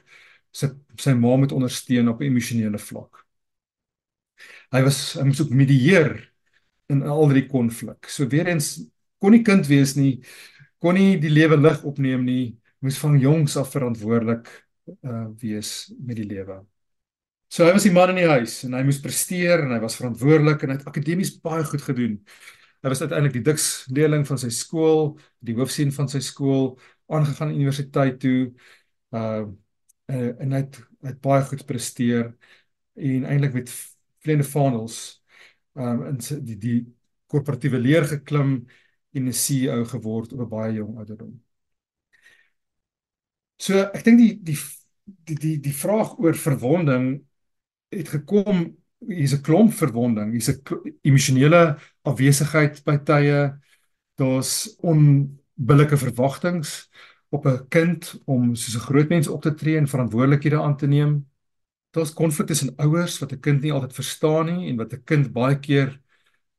[0.51, 3.24] sy sy ma moet ondersteun op 'n emosionele vlak.
[4.73, 6.13] Hy was hy moes ook medieer
[6.91, 8.09] in al die konflik.
[8.09, 8.77] So weer eens
[9.21, 10.19] kon nie kind wees nie,
[10.81, 14.49] kon nie die lewe lig opneem nie, moes van jongs af verantwoordelik
[15.01, 16.59] uh wees met die lewe.
[17.49, 19.97] So hy was die man in die huis en hy moes presteer en hy was
[19.97, 22.19] verantwoordelik en hy het akademies baie goed gedoen
[22.85, 26.75] Hy was uiteindelik die diks leerling van sy skool, die hoofseun van sy skool,
[27.09, 28.51] aangegaan universiteit toe.
[29.09, 29.47] Uh
[30.05, 32.27] en hy het, hy het baie goed presteer
[32.93, 33.71] en eintlik met
[34.25, 34.99] vleiende vaandels
[35.75, 36.79] um in die die
[37.31, 38.57] korporatiewe leer geklim
[39.15, 41.33] en 'n CEO geword op 'n baie jong ouderdom.
[43.57, 44.57] So ek dink die die
[45.29, 47.25] die die die vraag oor verwonding
[47.93, 48.75] het gekom
[49.07, 50.61] hier's 'n klomp verwonding, hier's 'n
[51.03, 53.59] emosionele afwesigheid by tye.
[54.17, 56.65] Daar's onbillike verwagtinge
[57.29, 60.87] op 'n kind om soos 'n groot mens op te tree en verantwoordelikhede aan te
[60.87, 61.25] neem.
[61.95, 65.31] Daar's konflik tussen ouers wat 'n kind nie altyd verstaan nie en wat 'n kind
[65.33, 66.01] baie keer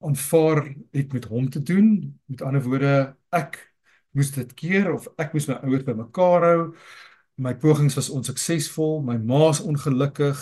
[0.00, 2.18] aanvaar het met hom te doen.
[2.24, 3.74] Met ander woorde, ek
[4.12, 6.76] moes dit keer of ek moes my ouers bymekaar hou.
[7.36, 10.40] My pogings was onsuksesvol, my ma's ongelukkig.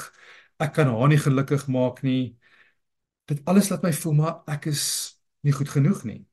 [0.59, 2.37] Ek kan haar nie gelukkig maak nie.
[3.27, 4.85] Dit alles laat my voel maar ek is
[5.43, 6.25] nie goed genoeg nie.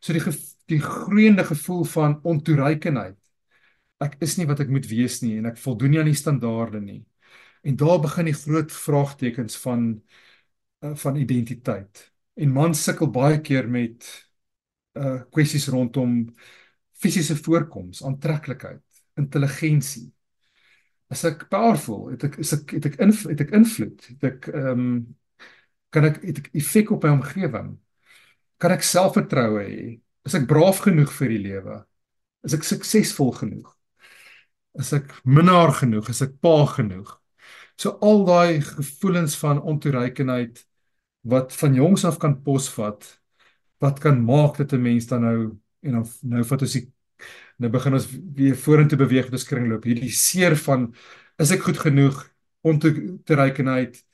[0.00, 0.20] So die
[0.66, 3.16] die groeiende gevoel van ontoereikendheid.
[4.00, 6.80] Ek is nie wat ek moet wees nie en ek voldoen nie aan die standaarde
[6.80, 7.04] nie.
[7.64, 9.86] En daar begin die groot vraagtekens van
[10.84, 12.12] uh, van identiteit.
[12.34, 14.08] En mans sukkel baie keer met
[14.94, 16.34] uh kwessies rondom
[16.92, 18.82] fisiese voorkoms, aantreklikheid,
[19.18, 20.12] intelligensie.
[21.10, 24.48] As ek powerful, het ek is ek het ek invloed, het ek invloed, het ek
[24.52, 24.94] ehm um,
[25.94, 27.74] kan ek het ek effek op my omgewing?
[28.58, 29.82] Kan ek selfvertroue hê?
[30.26, 31.76] Is ek braaf genoeg vir die lewe?
[32.46, 33.68] Is ek suksesvol genoeg?
[34.80, 36.08] Is ek minnaar genoeg?
[36.10, 37.12] Is ek pa genoeg?
[37.76, 40.66] So al daai gevoelens van ontoereikendheid
[41.20, 43.06] wat van jongs af kan posvat
[43.82, 46.92] wat kan maak dat 'n mens dan nou en dan nou vat ons die
[47.58, 49.84] nou begin ons weer vorentoe beweeg met 'n kringloop.
[49.84, 50.94] Hierdie seer van
[51.38, 52.30] is ek goed genoeg
[52.62, 54.04] ontoereikendheid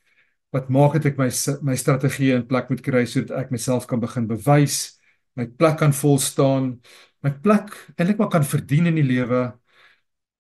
[0.51, 1.31] wat maak dat ek my
[1.63, 4.99] my strategie in plek moet kry sodat ek myself kan begin bewys
[5.39, 6.81] my plek kan vol staan
[7.23, 9.53] my plek eintlik maar kan verdien in die lewe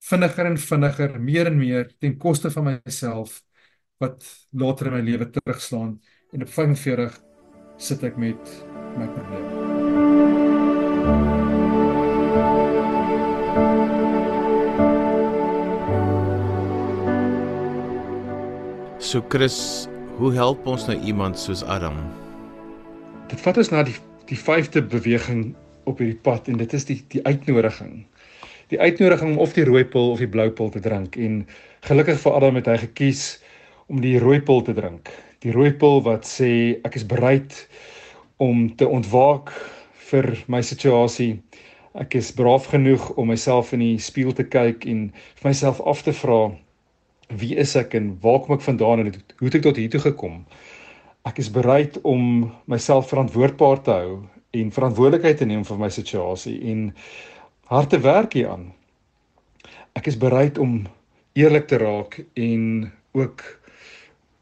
[0.00, 3.40] vinniger en vinniger, meer en meer ten koste van myself
[4.00, 4.24] wat
[4.56, 5.98] later in my lewe terugslaan
[6.32, 7.18] en op 45
[7.76, 8.52] sit ek met
[8.96, 9.48] my probleme.
[19.00, 21.96] So Chris, hoe help ons nou iemand soos Adam?
[23.28, 23.96] Dit vat ons na die
[24.30, 25.48] die vyfde beweging
[25.90, 28.04] op hierdie pad en dit is die die uitnodiging
[28.70, 31.42] die uitnodiging om of die rooi pil of die blou pil te drink en
[31.86, 33.24] gelukkig vir Adam het hy gekies
[33.90, 35.10] om die rooi pil te drink.
[35.42, 37.56] Die rooi pil wat sê ek is bereid
[38.38, 39.50] om te ontwaak
[40.10, 41.40] vir my situasie.
[41.98, 45.08] Ek is braaf genoeg om myself in die spieël te kyk en
[45.40, 46.44] vir myself af te vra
[47.40, 50.02] wie is ek en waar kom ek vandaan en hoe het ek tot hier toe
[50.02, 50.44] gekom?
[51.26, 54.14] Ek is bereid om myself verantwoordbaar te hou
[54.56, 56.88] en verantwoordelikheid te neem vir my situasie en
[57.70, 58.72] harte werk hier aan.
[59.94, 60.88] Ek is bereid om
[61.38, 63.44] eerlik te raak en ook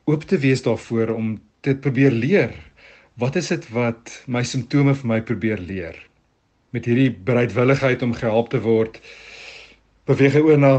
[0.08, 2.54] oop te wees daarvoor om te probeer leer.
[3.20, 5.98] Wat is dit wat my simptome vir my probeer leer?
[6.72, 8.96] Met hierdie bereidwilligheid om gehelp te word,
[10.08, 10.72] beweeg hy oor na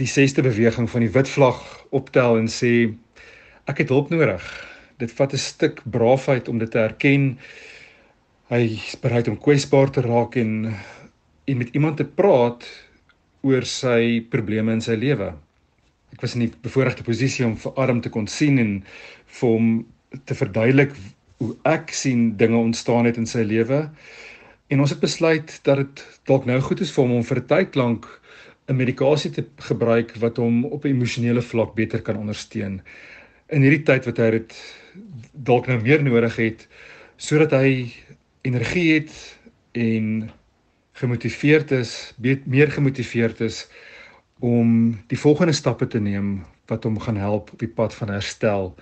[0.00, 1.60] die sesde beweging van die wit vlag
[1.92, 2.94] optel en sê
[3.68, 4.46] ek het hulp nodig.
[4.96, 7.36] Dit vat 'n stuk braafheid om dit te erken.
[8.48, 10.72] Hy is bereid om kwesbaar te raak en
[11.44, 12.66] en met iemand te praat
[13.46, 15.32] oor sy probleme in sy lewe.
[16.12, 18.72] Ek was in die bevoordeelde posisie om vir Adam te kon sien en
[19.38, 19.70] vir hom
[20.26, 20.94] te verduidelik
[21.40, 23.86] hoe ek sien dinge ontstaan het in sy lewe.
[24.70, 27.46] En ons het besluit dat dit dalk nou goed is vir hom om vir 'n
[27.46, 28.06] tyd lank
[28.68, 32.82] 'n medikasie te gebruik wat hom op 'n emosionele vlak beter kan ondersteun.
[33.48, 34.52] In hierdie tyd wat hy dit
[35.32, 36.68] dalk nou meer nodig het
[37.16, 37.92] sodat hy
[38.42, 39.12] energie het
[39.72, 40.30] en
[41.00, 42.12] gemotiveerd is,
[42.44, 43.64] meer gemotiveerd is
[44.40, 48.74] om die volgende stappe te neem wat hom gaan help op die pad van herstel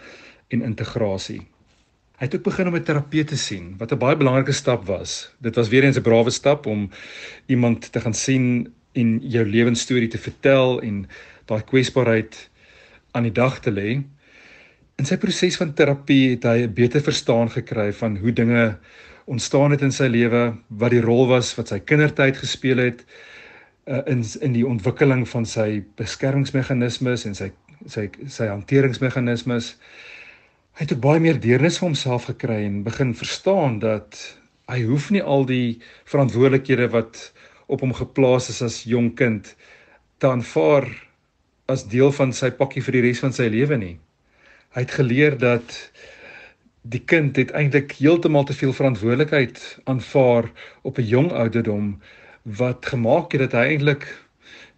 [0.55, 1.41] en integrasie.
[2.19, 5.31] Hy het ook begin om 'n terapeut te sien, wat 'n baie belangrike stap was.
[5.39, 6.91] Dit was weer eens 'n brawe stap om
[7.47, 11.07] iemand te gaan sien en jou lewensstorie te vertel en
[11.45, 12.51] daai kwesbaarheid
[13.11, 14.03] aan die dag te lê.
[14.97, 18.79] In sy proses van terapie het hy 'n beter verstaan gekry van hoe dinge
[19.29, 23.05] ontstaan het in sy lewe, wat die rol was wat sy kindertyd gespeel het
[23.87, 27.51] uh, in in die ontwikkeling van sy beskermingsmeganismes en sy
[27.87, 29.75] sy sy hanteringsmeganismes.
[30.79, 34.19] Hy het ook baie meer deernis vir homself gekry en begin verstaan dat
[34.69, 35.79] hy hoef nie al die
[36.11, 37.21] verantwoordelikhede wat
[37.69, 39.55] op hom geplaas is as jong kind
[40.19, 40.89] te aanvaar
[41.69, 43.97] as deel van sy pakkie vir die res van sy lewe nie.
[44.77, 45.75] Hy het geleer dat
[46.83, 50.51] die kind het eintlik heeltemal te veel verantwoordelikheid aanvaar
[50.83, 52.01] op 'n jong ouderdom
[52.43, 54.07] wat gemaak het dat hy eintlik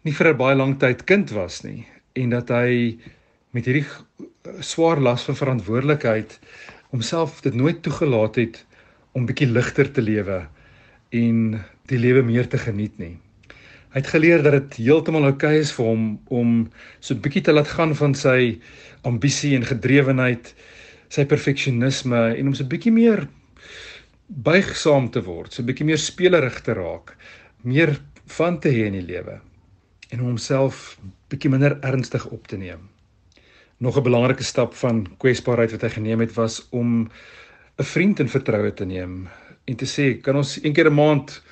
[0.03, 2.99] nie vir 'n baie lang tyd kind was nie en dat hy
[3.51, 3.87] met hierdie
[4.61, 6.39] swaar las van verantwoordelikheid
[6.91, 8.65] homself dit nooit toegelaat het
[9.13, 10.47] om bietjie ligter te lewe
[11.11, 11.61] en
[11.91, 13.19] die lewe meer te geniet nie.
[13.91, 16.51] Hy het geleer dat dit heeltemal oukei okay is vir hom om
[17.01, 18.61] so 'n bietjie te laat gaan van sy
[19.03, 20.55] ambisie en gedrewenheid,
[21.11, 23.27] sy perfeksionisme en om so 'n bietjie meer
[24.31, 27.17] buigsaam te word, so 'n bietjie meer spelerig te raak,
[27.63, 29.41] meer van te hê in die lewe
[30.11, 30.99] en om homself
[31.31, 32.89] bietjie minder ernstig op te neem.
[33.79, 37.11] Nog 'n belangrike stap van kwesbaarheid wat hy geneem het was om
[37.79, 39.29] 'n vriend in vertroue te neem
[39.65, 41.43] en te sê, kan ons een keer 'n maand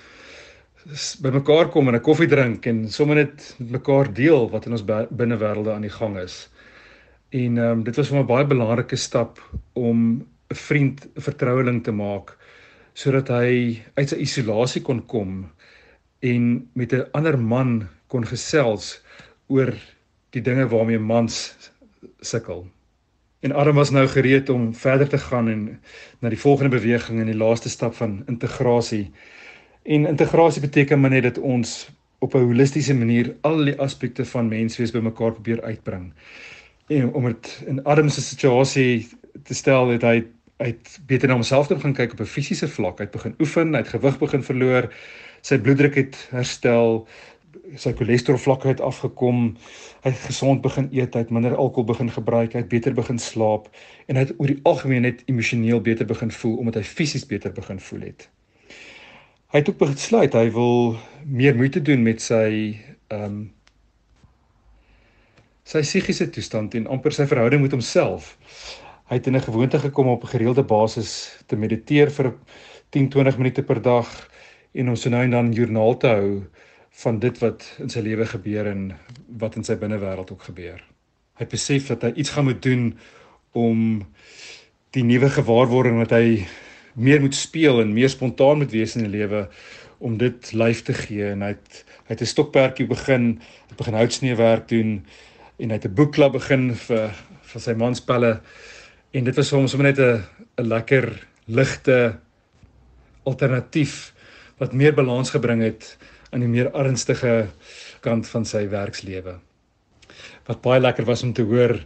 [1.20, 4.72] by mekaar kom en 'n koffie drink en sommer net met mekaar deel wat in
[4.72, 6.48] ons binnewêrelde aan die gang is.
[7.30, 9.40] En ehm um, dit was vir my 'n baie belangrike stap
[9.72, 9.98] om
[10.48, 12.36] 'n vriend, 'n vertroueling te maak
[12.92, 15.50] sodat hy uit sy isolasie kon kom
[16.20, 19.02] en met 'n ander man kon gesels
[19.46, 19.74] oor
[20.30, 21.56] die dinge waarmee mans
[22.20, 22.66] sukkel.
[23.40, 25.80] En Adam was nou gereed om verder te gaan en
[26.20, 29.12] na die volgende beweging en die laaste stap van integrasie
[29.88, 31.88] En integrasie beteken maar net dat ons
[32.18, 36.12] op 'n holistiese manier al die aspekte van menswees bymekaar probeer uitbring.
[36.88, 39.08] En om dit in Adam se situasie
[39.44, 40.24] te stel het hy
[40.58, 42.98] uit beter na homself te begin kyk op 'n fisiese vlak.
[42.98, 44.92] Hy het begin oefen, hy het gewig begin verloor,
[45.40, 47.06] sy bloeddruk het herstel,
[47.76, 49.56] sy cholesterol vlakke het afgekom,
[50.02, 53.18] hy het gesond begin eet, hy het minder alkohol begin gebruik, hy het beter begin
[53.18, 53.68] slaap
[54.06, 57.52] en hy het oor die algemeen net emosioneel beter begin voel omdat hy fisies beter
[57.52, 58.28] begin voel het.
[59.52, 63.38] Hy het ook besluit hy wil meer moeite doen met sy ehm um,
[65.68, 68.32] sy psigiese toestand en amper sy verhouding met homself.
[69.08, 72.32] Hy het in 'n gewoonte gekom op 'n gereelde basis te mediteer vir
[72.90, 74.08] 10-20 minute per dag
[74.72, 76.42] en om so nou en dan joernaal te hou
[76.90, 78.96] van dit wat in sy lewe gebeur en
[79.38, 80.80] wat in sy binnewêreld ook gebeur.
[81.38, 82.98] Hy besef dat hy iets gaan moet doen
[83.52, 84.06] om
[84.90, 86.46] die nuwe gewaarwording wat hy
[86.94, 89.48] meer moet speel en meer spontaan moet wees in die lewe
[89.98, 93.94] om dit lyf te gee en hy het hy het 'n stokperdjie begin, het begin
[93.94, 95.04] houtsneewerk doen
[95.58, 97.10] en hy het 'n boekklub begin vir
[97.52, 98.40] vir sy manspelle
[99.12, 100.22] en dit was vir hom sommer net 'n
[100.58, 102.18] 'n lekker ligte
[103.24, 104.12] alternatief
[104.58, 105.96] wat meer balans gebring het
[106.32, 107.48] aan die meer ernstige
[108.00, 109.40] kant van sy werkslewe.
[110.46, 111.84] Wat baie lekker was om te hoor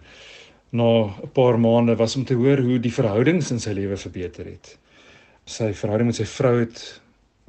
[0.72, 4.44] na 'n paar maande was om te hoor hoe die verhoudings in sy lewe verbeter
[4.46, 4.78] het
[5.48, 6.82] sy verhouding met sy vrou het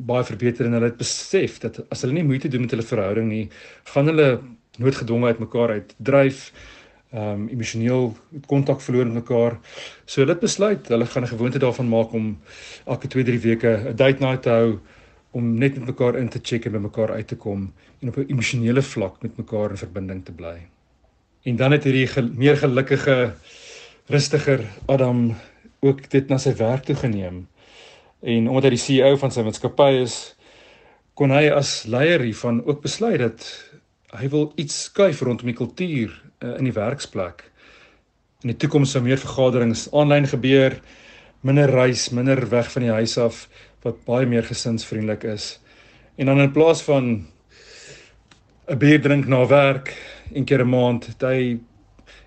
[0.03, 3.27] baie verbeter en hulle het besef dat as hulle nie moeite doen met hulle verhouding
[3.29, 3.43] nie,
[3.93, 4.27] gaan hulle
[4.77, 6.51] noodgedwonge uit mekaar uit dryf,
[7.13, 9.59] ehm um, emosioneel kontak verloor met mekaar.
[10.05, 12.39] So het besluit, hulle gaan 'n gewoonte daarvan maak om
[12.86, 14.79] elke 2-3 weke 'n date night te hou
[15.31, 18.17] om net met mekaar in te check en by mekaar uit te kom en op
[18.17, 20.57] 'n emosionele vlak met mekaar in verbinding te bly.
[21.43, 23.33] En dan het hierdie gel meer gelukkige
[24.05, 25.36] rustiger Adam
[25.79, 27.47] ook dit na sy werk toe geneem
[28.23, 30.36] en omdat hy die CEO van sy maatskappy is
[31.13, 33.47] kon hy as leier hiervan ook besluit dat
[34.19, 37.43] hy wil iets skuif rondom die kultuur uh, in die werksplek.
[38.43, 40.78] In die toekoms sou meer vergaderings aanlyn gebeur,
[41.41, 43.47] minder reis, minder weg van die huis af
[43.84, 45.58] wat baie meer gesinsvriendelik is.
[46.15, 47.28] En dan in plaas van
[48.69, 49.93] 'n bier drink na werk
[50.34, 51.60] een keer 'n maand, het hy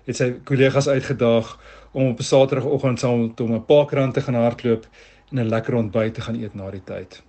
[0.05, 1.57] het sy kollegas uitgedaag
[1.91, 4.85] om op 'n Saterdagoggend saam met hom 'n paar rand te gaan hardloop
[5.31, 7.23] en 'n lekker ontbyt te gaan eet na die tyd.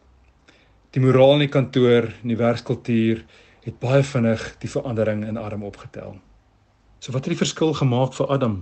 [0.91, 3.25] Die moraal in die kantoor, in die werkskultuur
[3.69, 6.17] het baie vinnig die verandering in Adam opgetel.
[6.99, 8.57] So wat het die verskil gemaak vir Adam?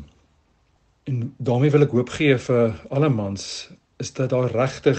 [1.07, 3.71] En daarmee wil ek hoop gee vir alle mans
[4.03, 4.99] is dat daar regtig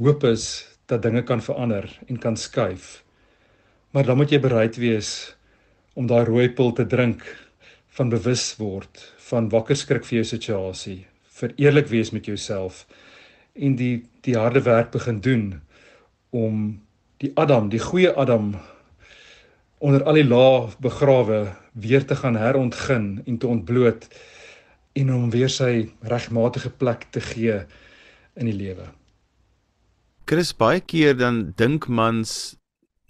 [0.00, 0.46] hoop is
[0.88, 3.04] dat dinge kan verander en kan skuif.
[3.92, 5.36] Maar dan moet jy bereid wees
[5.94, 7.22] om daai rooi pil te drink
[7.98, 11.04] van bewus word, van wakker skrik vir jou situasie,
[11.36, 12.86] vir eerlik wees met jouself
[13.54, 15.46] en die die harde werk begin doen
[16.30, 16.80] om
[17.20, 18.54] die Adam, die goeie Adam
[19.80, 21.40] onder al die lae begrawe
[21.72, 24.08] weer te gaan herontgin en te ontbloot
[24.92, 27.62] en om weer sy regmatige plek te gee
[28.36, 28.90] in die lewe.
[30.28, 32.56] Chris baie keer dan dink mans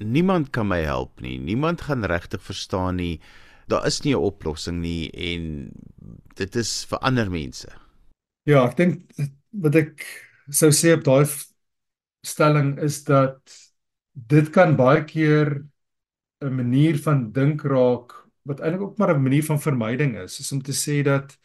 [0.00, 1.38] niemand kan my help nie.
[1.38, 3.20] Niemand gaan regtig verstaan nie.
[3.68, 5.72] Daar is nie 'n oplossing nie en
[6.34, 7.68] dit is vir ander mense.
[8.46, 9.12] Ja, ek dink
[9.52, 10.06] wat ek
[10.50, 11.26] sou sê op daai
[12.26, 13.40] stelling is dat
[14.12, 15.64] dit kan baie keer
[16.40, 20.52] 'n manier van dink raak wat eintlik ook maar 'n manier van vermyding is, is
[20.52, 21.38] om te sê dat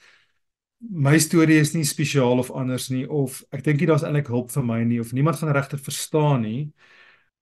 [0.79, 4.51] my storie is nie spesiaal of anders nie of ek dink nie daar's eintlik hulp
[4.51, 6.73] vir my nie of niemand gaan regtig verstaan nie.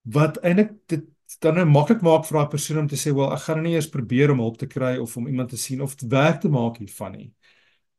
[0.02, 1.04] Wat eintlik dit
[1.40, 3.90] dan nou maklik maak vir daai persoon om te sê wel ek gaan nie eers
[3.90, 7.12] probeer om hulp te kry of om iemand te sien of werk te maak hiervan
[7.12, 7.32] nie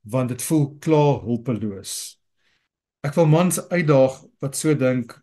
[0.05, 1.93] want dit voel klaar hulpeloos.
[3.05, 5.15] Ek wil mans uitdaag wat so dink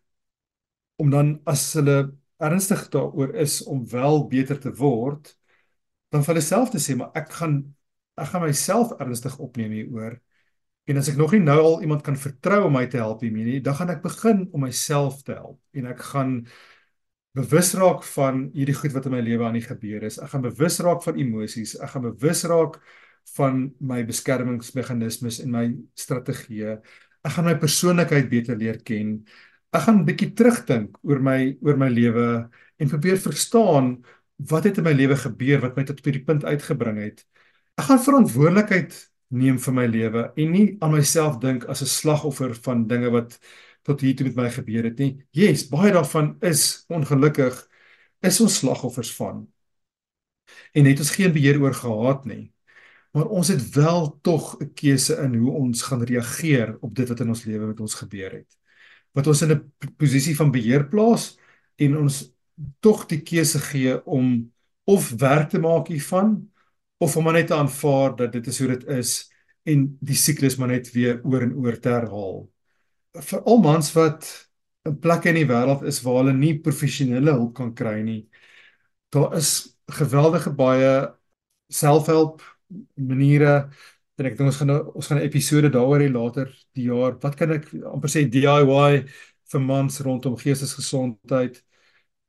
[1.02, 2.12] om dan as hulle
[2.42, 5.32] ernstig daaroor is om wel beter te word
[6.12, 7.62] dan vir hulle self te sê maar ek gaan
[8.20, 10.18] ek gaan myself ernstig opneem hieroor.
[10.90, 13.46] En as ek nog nie nou al iemand kan vertrou om my te help hiermee
[13.46, 16.34] nie, dan gaan ek begin om myself te help en ek gaan
[17.38, 20.18] bewus raak van hierdie goed wat in my lewe aan die gebeur is.
[20.20, 22.76] Ek gaan bewus raak van emosies, ek gaan bewus raak
[23.36, 25.64] van my beskermingsmeganismes en my
[25.96, 26.76] strategieë.
[27.22, 29.22] Ek gaan my persoonlikheid beter leer ken.
[29.72, 32.48] Ek gaan 'n bietjie terugdink oor my oor my lewe
[32.78, 34.04] en probeer verstaan
[34.36, 37.24] wat het in my lewe gebeur wat my tot op hierdie punt uitgebring het.
[37.80, 38.92] Ek gaan verantwoordelikheid
[39.32, 43.38] neem vir my lewe en nie aan myself dink as 'n slagoffer van dinge wat
[43.82, 45.24] tot hier toe met my gebeur het nie.
[45.32, 47.68] Yes, baie daarvan is ongelukkig
[48.22, 49.48] is ons slagoffers van.
[50.72, 52.52] En het ons geen beheer oor gehad nie.
[53.12, 57.20] Maar ons het wel tog 'n keuse in hoe ons gaan reageer op dit wat
[57.20, 58.56] in ons lewe met ons gebeur het.
[59.12, 61.36] Wat ons in 'n posisie van beheer plaas
[61.76, 62.32] en ons
[62.80, 64.52] tog die keuse gee om
[64.84, 66.50] of werk te maak hiervan
[66.98, 69.30] of om net te aanvaar dat dit is hoe dit is
[69.64, 72.48] en die siklus maar net weer oor en oor te herhaal.
[73.12, 74.48] Vir al mans wat
[74.86, 78.28] 'n plek in die wêreld is waar hulle nie professionele hulp kan kry nie.
[79.10, 81.14] Daar is geweldige baie
[81.68, 82.42] selfhelp
[82.96, 83.70] maniere
[84.18, 87.18] en ek dink ons gaan nou, ons gaan 'n episode daaroor hê later die jaar.
[87.20, 89.04] Wat kan ek amper sê DIY
[89.52, 91.62] vir mans rondom geestesgesondheid?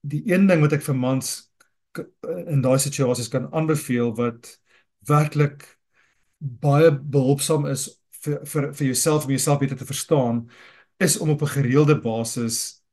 [0.01, 1.51] Die een ding wat ek vir mans
[2.47, 4.57] in daai situasies kan aanbeveel wat
[5.07, 5.65] werklik
[6.39, 7.89] baie behulpsaam is
[8.23, 10.49] vir vir vir jouself om jouself beter te verstaan
[10.99, 12.83] is om op 'n gereelde basis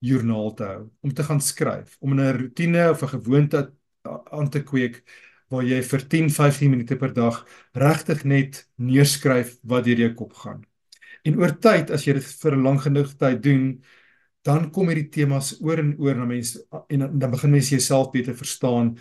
[0.00, 3.72] joernaal te hou, om te gaan skryf, om 'n rotine of 'n gewoonte
[4.30, 5.02] aan te kweek
[5.50, 7.44] waar jy vir 10-15 minute per dag
[7.74, 10.64] regtig net neerskryf wat deur jou kop gaan.
[11.24, 13.82] En oor tyd as jy dit vir 'n lang genoeg tyd doen,
[14.42, 18.34] dan kom hierdie temas oor en oor na mense en dan begin mense jouself beter
[18.34, 18.96] verstaan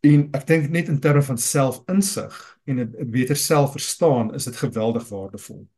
[0.00, 5.08] En ek dink net in terme van selfinsig en 'n beter selfverstaan is dit geweldig
[5.08, 5.68] waardevol.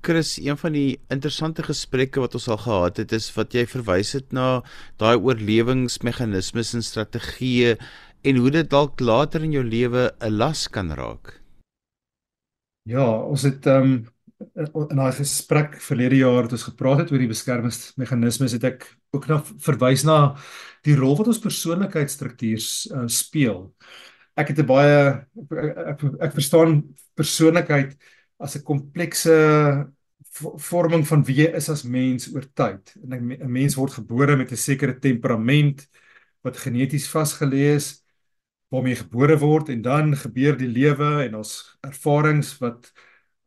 [0.00, 4.12] Chris, een van die interessante gesprekke wat ons al gehad het is wat jy verwys
[4.12, 4.62] het na
[4.96, 7.78] daai oorlewingsmeganismes en strategieë
[8.24, 11.40] en hoe dit dalk later in jou lewe 'n las kan raak.
[12.82, 14.06] Ja, ons het ehm um,
[14.90, 19.28] in daai gesprek verlede jaar het ons gepraat het oor die beskermingsmeganismes het ek ook
[19.28, 20.36] na verwys na
[20.82, 22.60] die rol wat ons persoonlikheidsstruktuur
[22.92, 23.74] uh, speel.
[24.36, 25.52] Ek het 'n baie ek,
[25.92, 26.82] ek, ek verstaan
[27.14, 27.96] persoonlikheid
[28.38, 29.36] as 'n komplekse
[30.58, 32.96] vorming van wie jy is as mens oor tyd.
[33.04, 35.88] En 'n mens word gebore met 'n sekere temperament
[36.42, 38.03] wat geneties vasgelê is
[38.74, 42.92] waarmee jy gebore word en dan gebeur die lewe en ons ervarings wat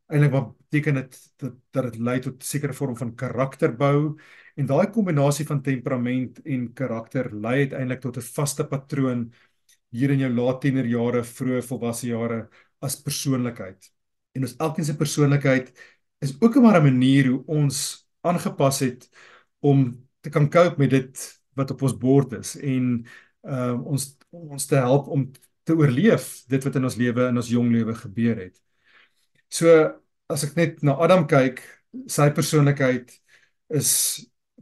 [0.07, 4.15] eintlik wat beteken dit dat dat dit lei tot 'n sekere vorm van karakterbou
[4.57, 9.31] En daai kombinasie van temperament en karakter lei uiteindelik tot 'n vaste patroon
[9.89, 12.49] hier in jou laat tienerjare, vroeë volwasse jare
[12.81, 13.91] as persoonlikheid.
[14.33, 15.71] En ons elkeen se persoonlikheid
[16.19, 19.09] is ook 'n maar 'n manier hoe ons aangepas het
[19.59, 23.05] om te kan cope met dit wat op ons bord is en
[23.47, 25.27] uh ons ons te help om
[25.67, 28.55] te oorleef dit wat in ons lewe in ons jong lewe gebeur het.
[29.49, 29.71] So
[30.27, 31.61] as ek net na Adam kyk,
[32.11, 33.13] sy persoonlikheid
[33.75, 33.91] is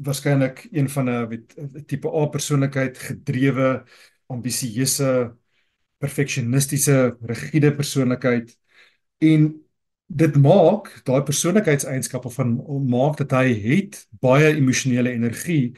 [0.06, 1.56] waarskynlik een van 'n weet
[1.88, 3.84] tipe A persoonlikheid gedrewe,
[4.28, 5.36] ambisieuse,
[5.98, 8.58] perfeksionistiese, rigiede persoonlikheid
[9.20, 9.54] en
[10.08, 12.56] dit maak daai persoonlikheidseienskappe van
[12.90, 15.74] maak dat hy het baie emosionele energie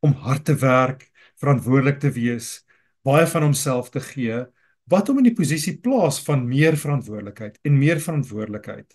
[0.00, 1.10] om hard te werk,
[1.40, 2.64] verantwoordelik te wees,
[3.06, 4.44] baie van homself te gee
[4.90, 8.94] wat hom in die posisie plaas van meer verantwoordelikheid en meer verantwoordelikheid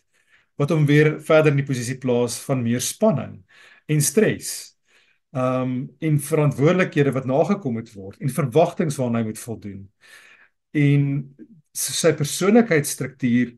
[0.60, 3.40] wat hom weer verder in die posisie plaas van meer spanning
[3.92, 4.52] en stres.
[5.32, 9.86] Um en verantwoordelikhede wat nagekom moet word en verwagtinge waarna hy moet voldoen.
[10.76, 11.06] En
[11.76, 13.56] sy persoonlikheidsstruktuur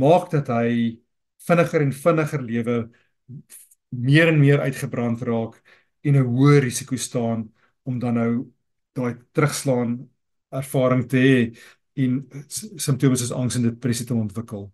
[0.00, 1.00] maak dat hy
[1.48, 2.76] vinniger en vinniger lewe
[3.88, 5.56] meer en meer uitgebrand raak
[6.04, 7.48] en 'n hoër risiko staan
[7.90, 8.32] om dan nou
[8.98, 9.98] daai terugslaan
[10.60, 11.36] ervaring te hê
[12.04, 12.20] en
[12.80, 14.68] simptome soos angs en depressie te ontwikkel.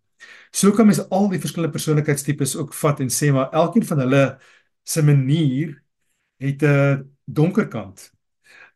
[0.54, 4.22] So kan mens al die verskillende persoonlikheidstipes ook vat en sê maar elkeen van hulle
[4.86, 5.74] se manier
[6.40, 8.12] het 'n donker kant.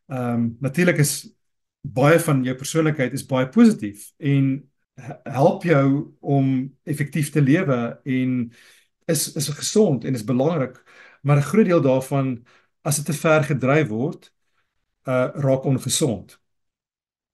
[0.07, 1.33] Ehm um, natuurlik is
[1.81, 4.69] baie van jou persoonlikheid is baie positief en
[5.23, 8.51] help jou om effektief te lewe en
[9.05, 10.83] is is gesond en is belangrik,
[11.21, 12.45] maar 'n groot deel daarvan
[12.81, 14.31] as dit te ver gedryf word,
[15.09, 16.41] uh raak ongesond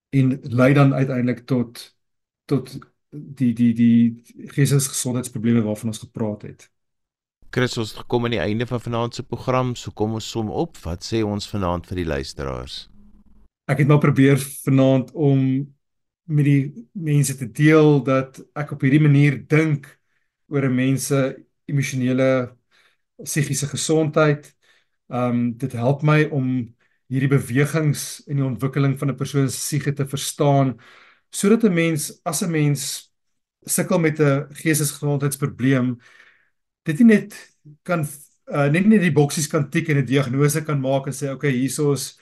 [0.10, 1.96] en lei dan uiteindelik tot
[2.46, 2.78] tot
[3.10, 6.70] die die die geestesgesondheidsprobleme waarvan ons gepraat het.
[7.50, 10.50] Chris, ons het gekom aan die einde van vanaand se program, so kom ons som
[10.52, 10.78] op.
[10.84, 12.88] Wat sê ons vanaand vir die luisteraars?
[13.68, 15.40] Ek het maar probeer vanaand om
[16.28, 19.88] met die mense te deel dat ek op hierdie manier dink
[20.52, 22.56] oor 'n mens se emosionele
[23.24, 24.56] psigiese gesondheid.
[25.08, 26.76] Um dit help my om
[27.08, 30.78] hierdie bewegings in die ontwikkeling van 'n persoon se psigie te verstaan
[31.32, 33.14] sodat 'n mens as 'n mens
[33.66, 35.98] sukkel met 'n geestesgesondheidsprobleem
[36.84, 37.36] dit nie net
[37.84, 38.06] kan
[38.48, 41.52] uh, net nie die boksies kan tik en 'n diagnose kan maak en sê okay
[41.52, 42.18] hiersoos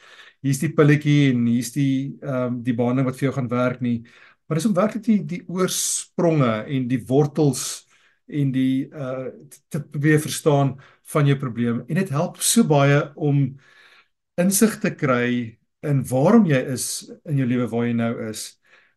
[0.45, 3.81] hier's die pilletjie en hier's die ehm um, die behandeling wat vir jou gaan werk
[3.81, 4.05] nie.
[4.45, 7.85] Maar dis om werklik die die oorspronge en die wortels
[8.27, 9.29] en die uh
[9.69, 10.75] te probeer verstaan
[11.13, 13.41] van jou probleem en dit help so baie om
[14.41, 16.85] insig te kry in waarom jy is
[17.29, 18.45] in jou lewe waar jy nou is.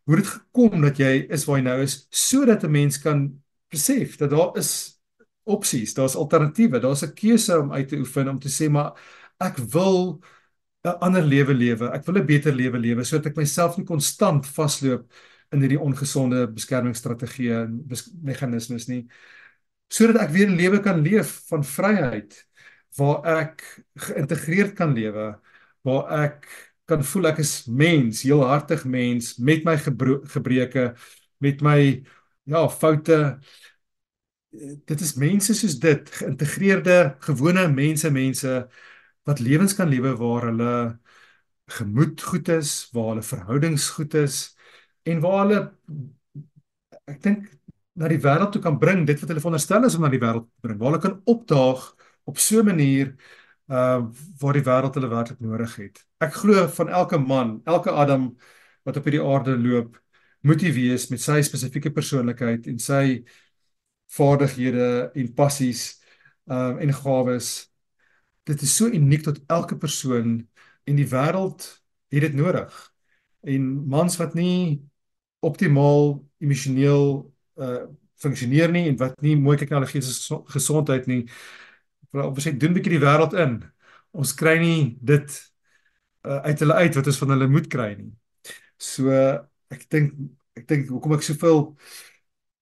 [0.09, 3.29] Hoe dit gekom dat jy is waar jy nou is sodat 'n mens kan
[3.69, 4.99] besef dat daar is
[5.45, 8.93] opsies, daar's alternatiewe, daar's 'n keuse om uit te oefen om te sê maar
[9.39, 10.21] ek wil
[10.83, 11.91] 'n ander lewe lewe.
[11.93, 15.11] Ek wil 'n beter lewe lewe sodat ek myself nie konstant vasloop
[15.51, 17.85] in hierdie ongesonde beskermingsstrategieë en
[18.23, 19.07] meganismes nie
[19.89, 22.37] sodat ek weer 'n lewe kan leef van vryheid
[22.97, 23.63] waar ek
[23.95, 25.39] geïntegreerd kan lewe,
[25.85, 26.47] waar ek
[26.89, 30.93] kan voel ek is mens, heelhartig mens met my gebreke,
[31.39, 31.79] met my
[32.49, 33.39] ja, foute.
[34.89, 38.55] Dit is mense soos dit, geïntegreerde, gewone mense, mense
[39.29, 40.73] wat lewens kan lewe waar hulle
[41.69, 44.39] gemoed goed is, waar hulle verhoudings goed is
[45.05, 45.59] en waar hulle
[47.09, 47.45] ek dink
[47.99, 50.47] na die wêreld toe kan bring dit wat hulle veronderstel is om na die wêreld
[50.47, 50.77] te bring.
[50.79, 51.83] Waar hulle kan opdaag
[52.29, 53.15] op so 'n manier
[53.69, 54.01] uh
[54.39, 56.05] waar die wêreld hulle werklik nodig het.
[56.19, 58.37] Ek glo van elke man, elke Adam
[58.83, 59.99] wat op hierdie aarde loop,
[60.41, 63.23] moet hy wees met sy spesifieke persoonlikheid en sy
[64.15, 65.99] vaardighede en passies
[66.47, 67.69] um en gawes.
[68.43, 70.47] Dit is so uniek tot elke persoon
[70.85, 71.67] en die wêreld
[72.09, 72.73] het dit nodig.
[73.43, 74.81] En mans wat nie
[75.45, 77.29] optimaal emosioneel
[77.59, 77.87] uh
[78.19, 81.21] funksioneer nie en wat nie mooi kyk na hulle gesondheid nie,
[82.11, 83.53] ons sê doen 'n bietjie die wêreld in.
[84.11, 85.37] Ons kry nie dit
[86.27, 88.11] uh, uit hulle uit wat ons van hulle moet kry nie.
[88.77, 89.11] So
[89.71, 90.13] ek dink
[90.59, 91.61] ek dink hoekom ek soveel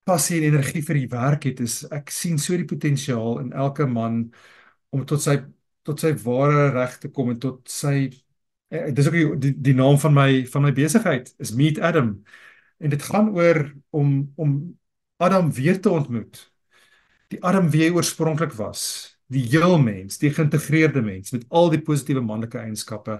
[0.07, 3.87] passie en energie vir die werk het is ek sien so die potensiaal in elke
[3.89, 4.27] man
[4.95, 5.39] om tot sy
[5.87, 8.09] tot sy ware reg te kom en tot sy
[8.71, 12.13] eh, dis ook die, die die naam van my van my besigheid is Meet Adam
[12.77, 14.57] en dit gaan oor om om
[15.17, 16.51] Adam weer te ontmoet.
[17.27, 18.83] Die Adam wie hy oorspronklik was
[19.27, 23.17] die heel mens, die geïntegreerde mens met al die positiewe manlike eienskappe.